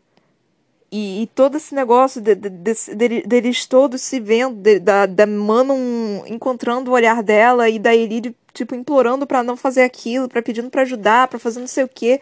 [0.96, 6.24] e, e, todo esse negócio de, de, de, deles todos se vendo, da, da Manon
[6.28, 10.70] encontrando o olhar dela e da Elide, tipo, implorando para não fazer aquilo, para pedindo
[10.70, 12.20] para ajudar, para fazer não sei o quê.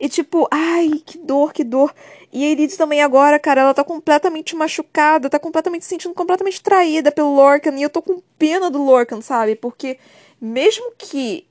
[0.00, 1.94] E tipo, ai, que dor, que dor.
[2.32, 6.62] E a Elide também agora, cara, ela tá completamente machucada, tá completamente se sentindo completamente
[6.62, 7.76] traída pelo Lorcan.
[7.76, 9.54] E eu tô com pena do Lorcan, sabe?
[9.54, 9.98] Porque
[10.40, 11.46] mesmo que,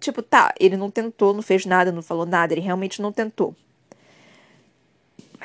[0.00, 3.54] tipo, tá, ele não tentou, não fez nada, não falou nada, ele realmente não tentou.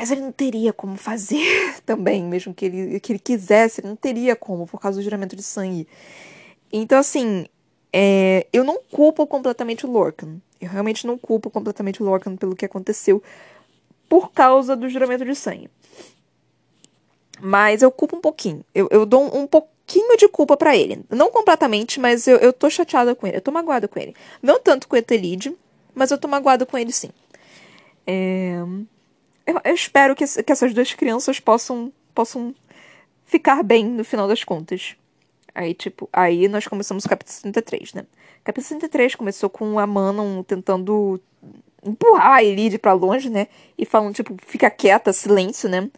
[0.01, 3.95] Mas ele não teria como fazer também, mesmo que ele, que ele quisesse, ele não
[3.95, 5.87] teria como, por causa do juramento de sangue.
[6.73, 7.45] Então, assim,
[7.93, 10.37] é, eu não culpo completamente o Lorcan.
[10.59, 13.21] Eu realmente não culpo completamente o Lorcan pelo que aconteceu
[14.09, 15.69] por causa do juramento de sangue.
[17.39, 18.65] Mas eu culpo um pouquinho.
[18.73, 21.05] Eu, eu dou um, pouquinho de culpa para ele.
[21.11, 23.37] Não completamente, mas eu, eu tô chateada com ele.
[23.37, 24.15] Eu tô magoada com ele.
[24.41, 25.55] Não tanto com o Etelide,
[25.93, 27.11] mas eu tô magoada com ele sim.
[28.07, 28.63] É
[29.45, 32.53] eu, eu espero que, que essas duas crianças possam, possam
[33.25, 34.95] ficar bem no final das contas.
[35.53, 38.01] Aí, tipo, aí nós começamos o capítulo 63, né?
[38.41, 41.19] O capítulo 63 começou com a Manon tentando
[41.83, 43.47] empurrar a Elide pra longe, né?
[43.77, 45.89] E falando, tipo, fica quieta, silêncio, né?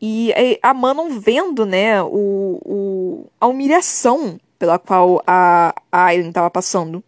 [0.00, 0.32] E
[0.62, 7.02] a Manon vendo, né, o, o, a humilhação pela qual a, a Aileen tava passando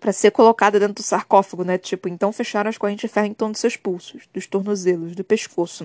[0.00, 1.76] para ser colocada dentro do sarcófago, né?
[1.76, 5.22] Tipo, então fecharam as correntes de ferro em torno dos seus pulsos, dos tornozelos, do
[5.22, 5.84] pescoço.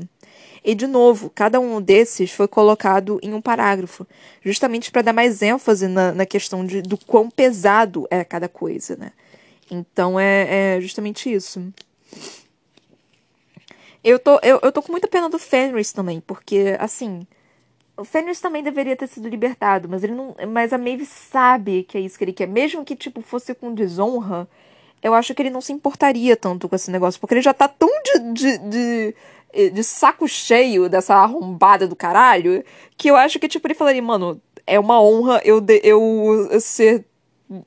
[0.64, 4.08] E de novo, cada um desses foi colocado em um parágrafo,
[4.44, 8.96] justamente para dar mais ênfase na, na questão de, do quão pesado é cada coisa,
[8.96, 9.12] né?
[9.70, 11.62] Então é, é justamente isso.
[14.04, 17.28] Eu tô, eu, eu tô com muita pena do Fenris também, porque, assim,
[17.98, 20.36] o Fenris também deveria ter sido libertado, mas ele não.
[20.50, 22.48] Mas a Maeve sabe que é isso que ele quer.
[22.48, 24.48] Mesmo que, tipo, fosse com desonra,
[25.02, 27.68] eu acho que ele não se importaria tanto com esse negócio, porque ele já tá
[27.68, 28.58] tão de, de,
[29.54, 32.64] de, de saco cheio dessa arrombada do caralho,
[32.98, 37.06] que eu acho que, tipo, ele falaria, mano, é uma honra eu, de, eu ser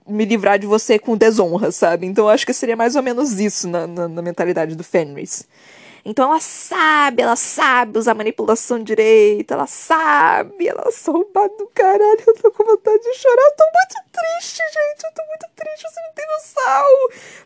[0.07, 2.07] me livrar de você com desonra, sabe?
[2.07, 5.47] Então eu acho que seria mais ou menos isso na, na, na mentalidade do Fenris.
[6.09, 11.29] Então ela sabe, ela sabe usar manipulação direita, ela sabe, ela soube
[11.59, 12.23] do caralho.
[12.27, 15.05] Eu tô com vontade de chorar, eu tô muito triste, gente.
[15.05, 16.87] Eu tô muito triste, você não tem noção.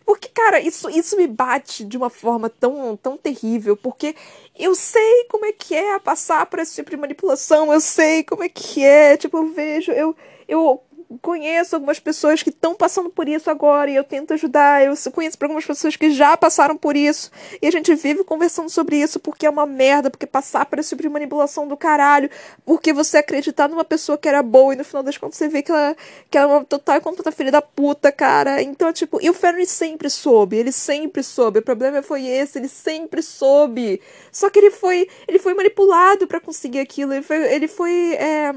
[0.06, 4.14] Porque, cara, isso, isso me bate de uma forma tão, tão terrível, porque
[4.56, 8.44] eu sei como é que é passar por esse tipo de manipulação, eu sei como
[8.44, 10.14] é que é, tipo, eu vejo, eu,
[10.46, 10.80] eu
[11.20, 14.84] conheço algumas pessoas que estão passando por isso agora e eu tento ajudar.
[14.84, 18.96] Eu conheço algumas pessoas que já passaram por isso e a gente vive conversando sobre
[18.96, 22.30] isso porque é uma merda, porque passar por esse tipo de manipulação do caralho,
[22.64, 25.62] porque você acreditar numa pessoa que era boa e no final das contas você vê
[25.62, 25.96] que ela,
[26.30, 28.62] que ela é uma total e completa filha da puta, cara.
[28.62, 31.58] Então, tipo, e o Fenrir sempre soube, ele sempre soube.
[31.58, 34.00] O problema foi esse, ele sempre soube.
[34.30, 38.54] Só que ele foi, ele foi manipulado para conseguir aquilo, ele foi, ele foi é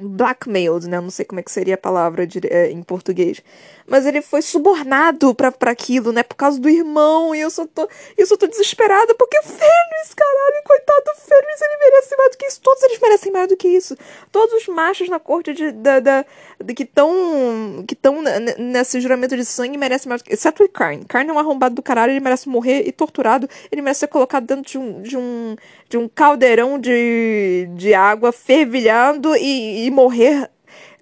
[0.00, 0.96] blackmailed, né?
[0.96, 3.42] Eu não sei como é que seria a palavra de, é, em português.
[3.86, 6.22] Mas ele foi subornado pra, pra aquilo, né?
[6.22, 7.34] Por causa do irmão.
[7.34, 11.62] E eu só tô, eu só tô desesperada porque o Fenris, caralho, coitado do Fenris,
[11.62, 12.60] ele merece mais do que isso.
[12.60, 13.96] Todos eles merecem mais do que isso.
[14.32, 16.24] Todos os machos na corte de, da, da,
[16.62, 18.22] de, que estão que tão
[18.58, 21.04] nesse juramento de sangue merecem mais do que Exceto o Karn.
[21.04, 23.48] Karn é um arrombado do caralho, ele merece morrer e torturado.
[23.70, 25.56] Ele merece ser colocado dentro de um, de um,
[25.88, 30.50] de um caldeirão de, de água fervilhando e, e morrer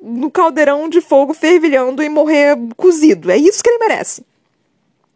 [0.00, 3.30] no caldeirão de fogo fervilhando e morrer cozido.
[3.30, 4.24] É isso que ele merece.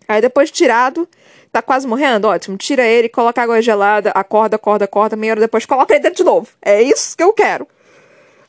[0.09, 1.07] Aí depois tirado,
[1.53, 2.57] tá quase morrendo, ótimo.
[2.57, 6.25] Tira ele, coloca água gelada, acorda, acorda, acorda, meia hora depois coloca ele dentro de
[6.25, 6.49] novo.
[6.62, 7.69] É isso que eu quero.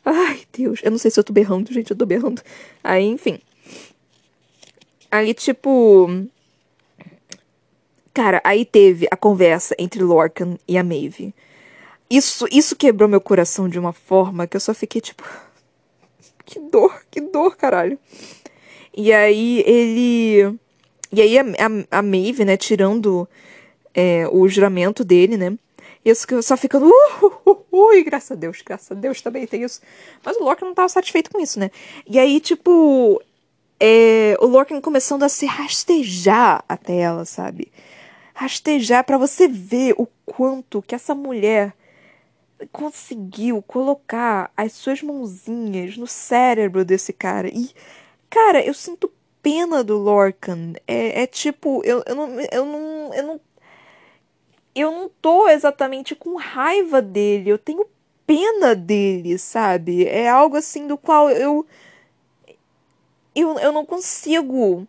[0.06, 0.80] Ai, Deus.
[0.82, 2.42] Eu não sei se eu tô berrando, gente, eu tô berrando.
[2.82, 3.40] Aí, enfim.
[5.12, 6.10] Aí, tipo.
[8.20, 11.34] Cara, aí teve a conversa entre Lorcan e a Maeve.
[12.10, 15.24] Isso, isso quebrou meu coração de uma forma que eu só fiquei tipo
[16.44, 17.98] que dor, que dor, caralho.
[18.94, 20.60] E aí ele.
[21.14, 23.26] E aí a, a, a Maeve, né, tirando
[23.94, 25.58] é, o juramento dele, né?
[26.04, 26.88] Isso que só ficando.
[26.88, 29.80] Uh, uh, uh, ui, graças a Deus, graças a Deus também tem isso.
[30.26, 31.72] Mas o Lorcan não tava satisfeito com isso, né?
[32.06, 33.24] E aí, tipo.
[33.80, 37.72] É, o Lorcan começando a se rastejar até ela, sabe?
[38.40, 41.76] Rastejar para você ver o quanto que essa mulher
[42.72, 47.50] conseguiu colocar as suas mãozinhas no cérebro desse cara.
[47.50, 47.70] E,
[48.30, 49.12] cara, eu sinto
[49.44, 50.72] pena do Lorcan.
[50.88, 53.42] É, é tipo, eu, eu, não, eu, não, eu não.
[54.74, 57.86] Eu não tô exatamente com raiva dele, eu tenho
[58.26, 60.06] pena dele, sabe?
[60.06, 61.66] É algo assim do qual eu.
[63.36, 64.88] Eu, eu não consigo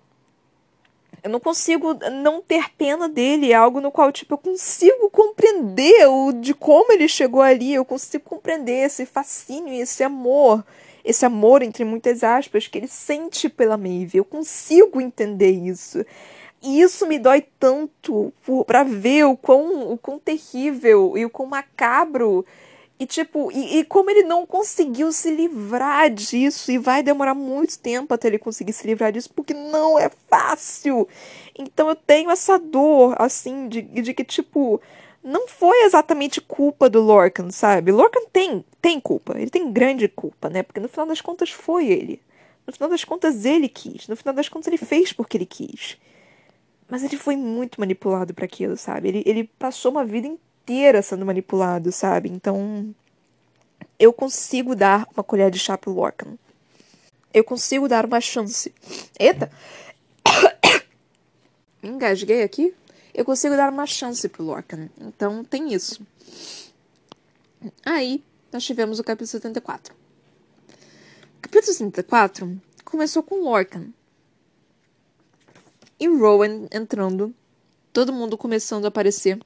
[1.23, 3.53] eu não consigo não ter pena dele.
[3.53, 7.75] É algo no qual, tipo, eu consigo compreender o, de como ele chegou ali.
[7.75, 10.65] Eu consigo compreender esse fascínio esse amor.
[11.05, 14.19] Esse amor, entre muitas aspas, que ele sente pela Maeve.
[14.19, 16.05] Eu consigo entender isso.
[16.63, 18.33] E isso me dói tanto
[18.67, 22.45] para ver o quão, o quão terrível e o quão macabro
[23.01, 27.79] e tipo, e, e, como ele não conseguiu se livrar disso, e vai demorar muito
[27.79, 31.09] tempo até ele conseguir se livrar disso, porque não é fácil.
[31.59, 34.83] Então eu tenho essa dor, assim, de, de que, tipo,
[35.25, 37.91] não foi exatamente culpa do Lorcan, sabe?
[37.91, 40.63] Lorcan tem, tem culpa, ele tem grande culpa, né?
[40.63, 42.21] Porque no final das contas foi ele.
[42.67, 45.97] No final das contas ele quis, no final das contas ele fez porque ele quis.
[46.87, 49.09] Mas ele foi muito manipulado para aquilo, sabe?
[49.09, 52.29] Ele, ele passou uma vida inteira inteira sendo manipulado, sabe?
[52.29, 52.95] Então,
[53.99, 56.39] eu consigo dar uma colher de chá pro Lorcan.
[57.33, 58.73] Eu consigo dar uma chance.
[59.19, 59.51] Eita!
[61.83, 62.75] Engasguei aqui.
[63.13, 64.89] Eu consigo dar uma chance pro Lorcan.
[64.99, 66.05] Então, tem isso.
[67.85, 69.95] Aí, nós tivemos o capítulo 74.
[71.39, 73.89] O capítulo 74 começou com Lorcan.
[75.99, 77.35] E Rowan entrando.
[77.93, 79.39] Todo mundo começando a aparecer.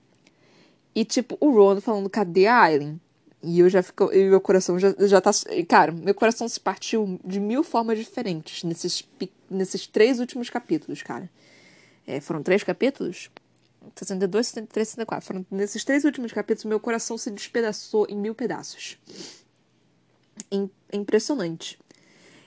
[0.94, 3.00] E, tipo, o Ron falando, cadê a Aileen?
[3.42, 4.10] E eu já fico.
[4.12, 5.30] E meu coração já, já tá.
[5.68, 9.06] Cara, meu coração se partiu de mil formas diferentes nesses,
[9.50, 11.28] nesses três últimos capítulos, cara.
[12.06, 13.30] É, foram três capítulos?
[13.94, 15.26] 62, 73, 64.
[15.26, 18.98] Foram nesses três últimos capítulos, meu coração se despedaçou em mil pedaços.
[20.50, 21.78] É impressionante.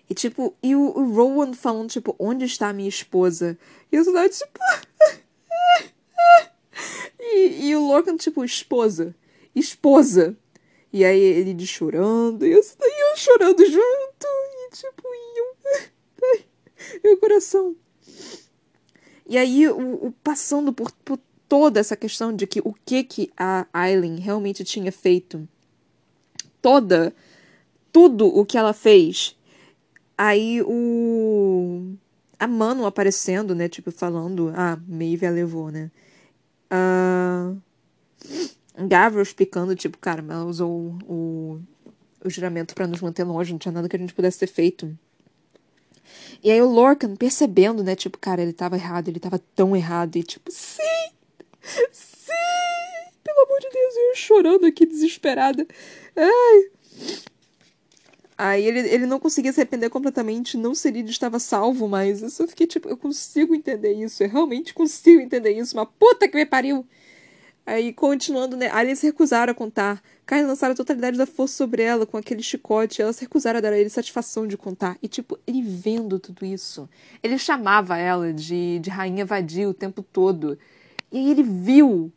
[0.09, 3.57] E, tipo, e o, o Rowan falando, tipo, onde está a minha esposa?
[3.91, 4.59] E eu só, tipo.
[7.33, 9.15] E, e o Logan, tipo, esposa.
[9.55, 10.35] Esposa.
[10.91, 17.17] E aí ele de chorando, e eu, e eu chorando junto, e tipo, e meu
[17.17, 17.75] coração.
[19.27, 21.19] E aí, o, o, passando por, por
[21.49, 25.47] toda essa questão de que o que que a Aileen realmente tinha feito,
[26.61, 27.13] toda,
[27.91, 29.35] tudo o que ela fez,
[30.17, 31.95] aí o
[32.39, 35.91] a Mano aparecendo, né, tipo, falando, ah, Maeve a levou, né,
[36.71, 37.59] Uh,
[38.87, 41.59] Gavro explicando, tipo, cara, ela usou o,
[42.23, 44.97] o juramento para nos manter longe, não tinha nada que a gente pudesse ter feito.
[46.43, 50.15] E aí o Lorcan percebendo, né, tipo, cara, ele tava errado, ele tava tão errado,
[50.15, 51.11] e tipo, sim!
[51.91, 52.31] Sim!
[53.23, 55.65] Pelo amor de Deus, eu chorando aqui, desesperada.
[56.15, 56.71] Ai!
[58.37, 62.47] Aí ele, ele não conseguia se arrepender completamente, não seria estava salvo, mas eu só
[62.47, 66.45] fiquei tipo, eu consigo entender isso, eu realmente consigo entender isso, uma puta que me
[66.45, 66.85] pariu!
[67.67, 68.69] Aí, continuando, né?
[68.71, 70.01] Aí eles recusaram a contar.
[70.25, 73.01] Kai lançaram a totalidade da força sobre ela com aquele chicote.
[73.01, 74.97] Elas recusaram a dar a ele satisfação de contar.
[75.03, 76.87] E, tipo, ele vendo tudo isso.
[77.21, 80.57] Ele chamava ela de, de rainha vadia o tempo todo.
[81.11, 82.09] E aí ele viu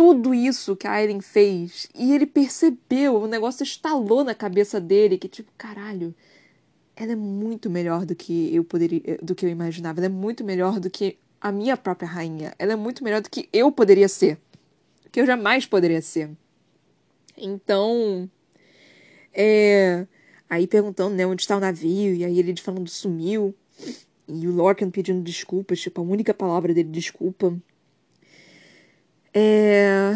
[0.00, 1.86] tudo isso que a Aileen fez.
[1.94, 6.14] E ele percebeu, o negócio estalou na cabeça dele, que tipo, caralho,
[6.96, 10.00] ela é muito melhor do que eu poderia, do que eu imaginava.
[10.00, 12.54] Ela é muito melhor do que a minha própria rainha.
[12.58, 14.38] Ela é muito melhor do que eu poderia ser.
[15.12, 16.30] Que eu jamais poderia ser.
[17.36, 18.26] Então,
[19.34, 20.06] é,
[20.48, 23.54] aí perguntando, né, onde está o navio, e aí ele falando sumiu.
[24.26, 27.54] E o Lorcan pedindo desculpas, tipo, a única palavra dele, desculpa.
[29.32, 30.12] É...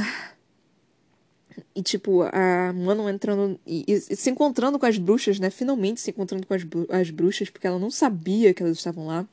[1.75, 5.51] E, tipo, a Manon entrando e, e, se encontrando com as bruxas, né?
[5.51, 9.27] Finalmente se encontrando com as, as bruxas, porque ela não sabia que elas estavam lá.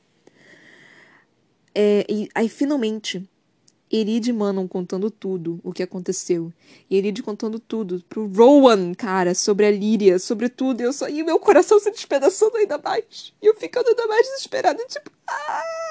[1.73, 3.27] É, e aí, finalmente,
[3.91, 6.51] Erid e Manon contando tudo o que aconteceu.
[6.89, 10.81] E Erid contando tudo pro Rowan, cara, sobre a Líria, sobre tudo.
[10.81, 11.09] E eu só.
[11.09, 13.33] E meu coração se despedaçando ainda mais.
[13.41, 15.90] E eu ficando ainda mais desesperada, tipo, ai,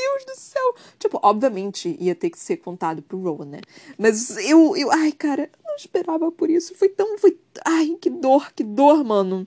[0.00, 0.74] Deus do céu.
[0.98, 3.60] Tipo, obviamente ia ter que ser contado pro Rowan, né?
[3.98, 6.74] Mas eu, eu, ai, cara, não esperava por isso.
[6.74, 9.46] Foi tão, foi, ai, que dor, que dor, mano.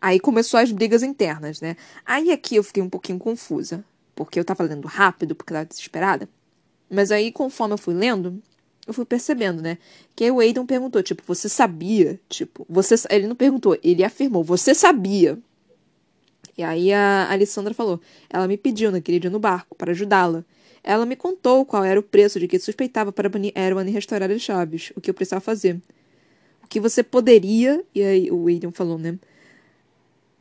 [0.00, 1.76] Aí começou as brigas internas, né?
[2.04, 6.28] Aí aqui eu fiquei um pouquinho confusa, porque eu tava lendo rápido, porque tava desesperada.
[6.90, 8.42] Mas aí, conforme eu fui lendo,
[8.86, 9.78] eu fui percebendo, né?
[10.14, 12.20] Que aí o Aidan perguntou, tipo, você sabia?
[12.28, 12.96] Tipo, você.
[13.08, 15.38] Ele não perguntou, ele afirmou, você sabia
[16.56, 18.00] e aí a Alessandra falou:
[18.30, 20.44] Ela me pediu naquele dia no barco para ajudá-la.
[20.82, 24.30] Ela me contou qual era o preço de que suspeitava para banir Erwan e restaurar
[24.30, 25.80] as chaves, o que eu precisava fazer.
[26.62, 27.82] O que você poderia.
[27.94, 29.18] E aí o William falou, né?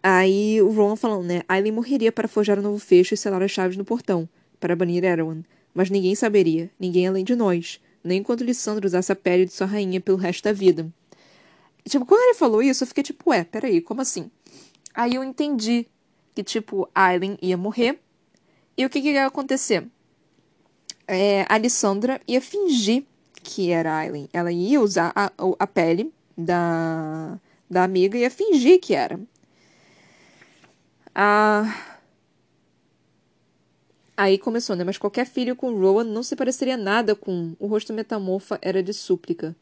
[0.01, 1.43] Aí o Ron falou, né?
[1.47, 4.27] Aileen morreria para forjar um novo fecho e selar as chaves no portão,
[4.59, 5.43] para banir Erwan.
[5.73, 9.65] Mas ninguém saberia, ninguém além de nós, nem enquanto Lissandra usasse a pele de sua
[9.65, 10.91] rainha pelo resto da vida.
[11.87, 14.29] Tipo, quando ele falou isso, eu fiquei tipo, ué, peraí, como assim?
[14.93, 15.87] Aí eu entendi
[16.33, 17.99] que, tipo, Aileen ia morrer.
[18.77, 19.87] E o que, que ia acontecer?
[21.07, 23.05] É, Alessandra ia fingir
[23.43, 24.29] que era Aileen.
[24.33, 29.19] Ela ia usar a, a pele da, da amiga e ia fingir que era.
[31.13, 31.97] Ah,
[34.17, 34.83] aí começou, né?
[34.83, 37.55] Mas qualquer filho com Rowan não se pareceria nada com.
[37.59, 39.55] O rosto metamorfa era de súplica.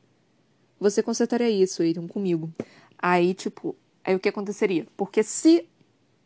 [0.80, 2.50] Você consertaria isso, Aiden, comigo.
[2.98, 4.88] Aí, tipo, aí o que aconteceria?
[4.96, 5.68] Porque se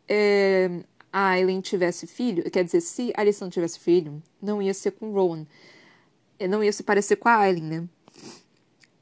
[0.08, 0.70] é,
[1.12, 5.12] a Aileen tivesse filho, quer dizer, se a Alison tivesse filho, não ia ser com
[5.12, 5.46] Rowan.
[6.38, 7.88] É, não ia se parecer com a Aileen, né?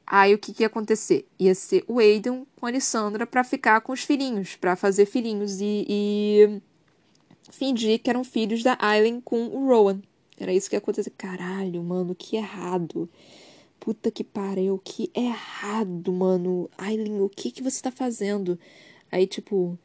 [0.07, 1.27] Aí o que, que ia acontecer?
[1.39, 5.59] Ia ser o Aiden com a Alessandra para ficar com os filhinhos, para fazer filhinhos
[5.59, 6.61] e, e,
[7.51, 10.01] fingir que eram filhos da Aileen com o Rowan.
[10.39, 11.11] Era isso que ia acontecer.
[11.17, 13.09] Caralho, mano, que errado.
[13.79, 16.69] Puta que pariu, que errado, mano.
[16.77, 18.59] Aileen, o que que você tá fazendo?
[19.11, 19.77] Aí, tipo,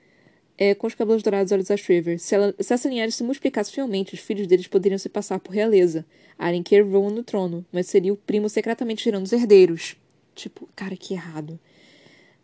[0.60, 2.18] é, com os cabelos dourados olhos a Shriver.
[2.18, 5.54] Se, ela, se essa linhagem se multiplicasse fielmente, os filhos deles poderiam se passar por
[5.54, 6.04] realeza.
[6.38, 9.96] Arenker voam no trono, mas seria o primo secretamente tirando os herdeiros.
[10.34, 11.58] Tipo, cara, que errado.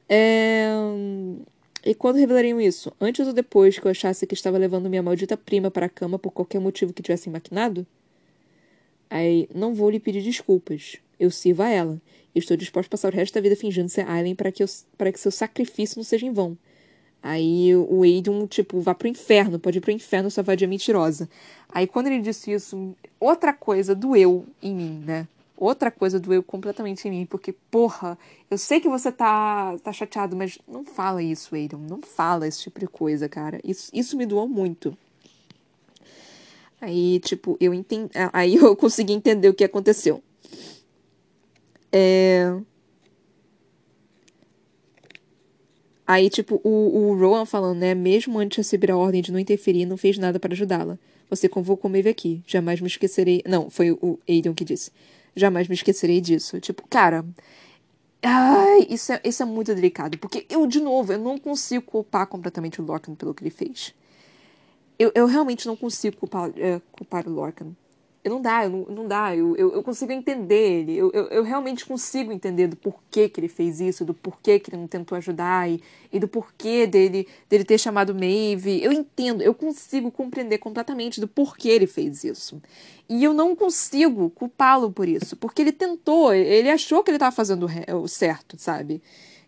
[0.09, 0.67] É...
[1.85, 2.91] E quando revelariam isso?
[2.99, 6.19] Antes ou depois que eu achasse que estava levando minha maldita prima para a cama
[6.19, 7.87] por qualquer motivo que tivessem maquinado?
[9.11, 10.97] Aí, não vou lhe pedir desculpas.
[11.21, 12.01] Eu sirvo a ela.
[12.35, 14.67] E estou disposto a passar o resto da vida fingindo ser Aileen para que, eu,
[14.97, 16.57] para que seu sacrifício não seja em vão.
[17.27, 21.29] Aí o Aiden, tipo, vá pro inferno, pode ir pro inferno, sua vadia mentirosa.
[21.69, 25.27] Aí quando ele disse isso, outra coisa doeu em mim, né?
[25.57, 28.17] Outra coisa doeu completamente em mim, porque, porra,
[28.49, 31.81] eu sei que você tá, tá chateado, mas não fala isso, Aiden.
[31.81, 33.59] Não fala esse tipo de coisa, cara.
[33.65, 34.97] Isso, isso me doou muito.
[36.81, 38.13] Aí, tipo, eu entendi.
[38.33, 40.23] Aí eu consegui entender o que aconteceu.
[41.91, 42.57] É.
[46.07, 47.95] Aí, tipo, o, o Rowan falando, né?
[47.95, 50.99] Mesmo antes de receber a ordem de não interferir, não fez nada para ajudá-la.
[51.29, 52.43] Você convocou Maeve aqui.
[52.47, 53.43] Jamais me esquecerei.
[53.47, 54.93] Não, foi o Aiden que disse.
[55.35, 56.61] Jamais me esquecerei disso.
[56.61, 57.25] Tipo, cara.
[58.23, 60.17] Ai, isso é, isso é muito delicado.
[60.19, 63.93] Porque eu, de novo, eu não consigo culpar completamente o Lorcan pelo que ele fez.
[64.99, 67.75] Eu, eu realmente não consigo culpar, é, culpar o Lorcan
[68.31, 71.43] não dá, eu não, não dá, eu, eu, eu, consigo entender ele, eu, eu, eu,
[71.43, 75.17] realmente consigo entender do porquê que ele fez isso, do porquê que ele não tentou
[75.17, 78.83] ajudar e, e do porquê dele, dele ter chamado Maeve.
[78.83, 82.61] Eu entendo, eu consigo compreender completamente do porquê ele fez isso.
[83.09, 87.35] E eu não consigo culpá-lo por isso, porque ele tentou, ele achou que ele estava
[87.35, 89.01] fazendo o certo, sabe?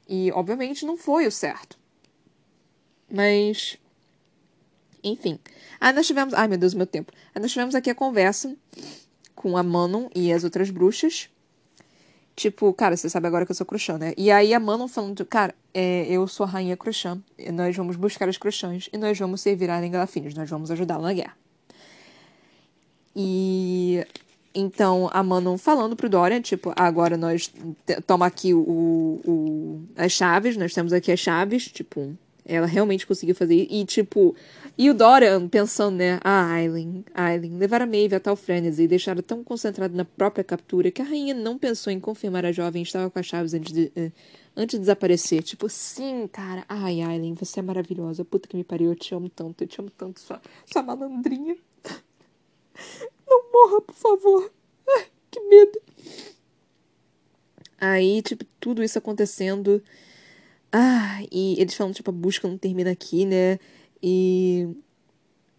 [0.08, 1.76] E obviamente não foi o certo.
[3.10, 3.78] Mas
[5.02, 5.38] enfim.
[5.80, 6.34] Aí nós tivemos.
[6.34, 7.12] Ai, meu Deus, meu tempo.
[7.34, 8.54] Aí nós tivemos aqui a conversa
[9.34, 11.28] com a Manon e as outras bruxas.
[12.34, 14.14] Tipo, cara, você sabe agora que eu sou Cruxã, né?
[14.16, 17.20] E aí a Manon falando, cara, é, eu sou a rainha Cruxã,
[17.52, 21.02] nós vamos buscar os Cruxãs e nós vamos servir a Aren Galafinhos, nós vamos ajudá-la
[21.02, 21.36] na guerra.
[23.16, 24.06] E
[24.54, 27.52] Então, a Manon falando pro Dorian, tipo, agora nós
[28.06, 33.34] toma aqui o, o, as chaves, nós temos aqui as chaves, tipo, ela realmente conseguiu
[33.34, 33.66] fazer.
[33.70, 34.34] E, tipo,
[34.78, 36.20] e o Dorian pensando, né?
[36.22, 40.44] Ah, Aileen, Aileen, levar a Maeve a tal frenesi e deixá-la tão concentrada na própria
[40.44, 43.72] captura que a rainha não pensou em confirmar a jovem estava com as chaves antes
[43.72, 44.12] de, uh,
[44.56, 45.42] antes de desaparecer.
[45.42, 46.64] Tipo, sim, cara.
[46.68, 48.24] Ai, Aileen, você é maravilhosa.
[48.24, 51.56] Puta que me pariu, eu te amo tanto, eu te amo tanto, sua, sua malandrinha.
[53.28, 54.52] Não morra, por favor.
[54.88, 55.82] Ai, que medo.
[57.80, 59.82] Aí, tipo, tudo isso acontecendo.
[60.70, 63.58] Ah, e eles falam, tipo, a busca não termina aqui, né?
[64.02, 64.68] E.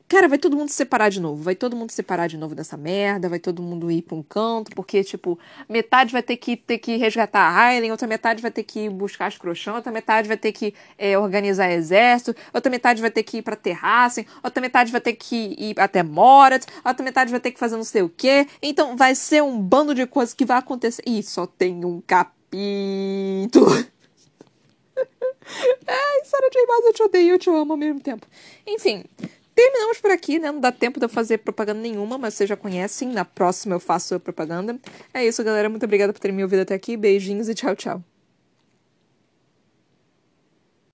[0.08, 1.44] Cara, vai todo mundo se separar de novo.
[1.44, 3.30] Vai todo mundo se separar de novo dessa merda.
[3.30, 4.72] Vai todo mundo ir pra um canto.
[4.76, 5.38] Porque, tipo,
[5.70, 9.28] metade vai ter que, ter que resgatar a Aileen, outra metade vai ter que buscar
[9.28, 13.38] as crochãs, outra metade vai ter que é, organizar exército, outra metade vai ter que
[13.38, 17.52] ir pra Terrassen, outra metade vai ter que ir até Morat, outra metade vai ter
[17.52, 18.48] que fazer não sei o quê.
[18.64, 21.04] Então vai ser um bando de coisas que vai acontecer.
[21.06, 23.99] Ih, só tem um capítulo.
[25.88, 26.66] Ai, Sarah J.
[26.68, 28.28] Maas, eu te odeio eu te amo ao mesmo tempo.
[28.68, 29.04] Enfim,
[29.56, 30.52] terminamos por aqui, né?
[30.52, 33.10] Não dá tempo de eu fazer propaganda nenhuma, mas vocês já conhecem.
[33.10, 34.80] Na próxima eu faço a propaganda.
[35.14, 35.70] É isso, galera.
[35.70, 36.96] Muito obrigada por terem me ouvido até aqui.
[36.96, 38.04] Beijinhos e tchau, tchau.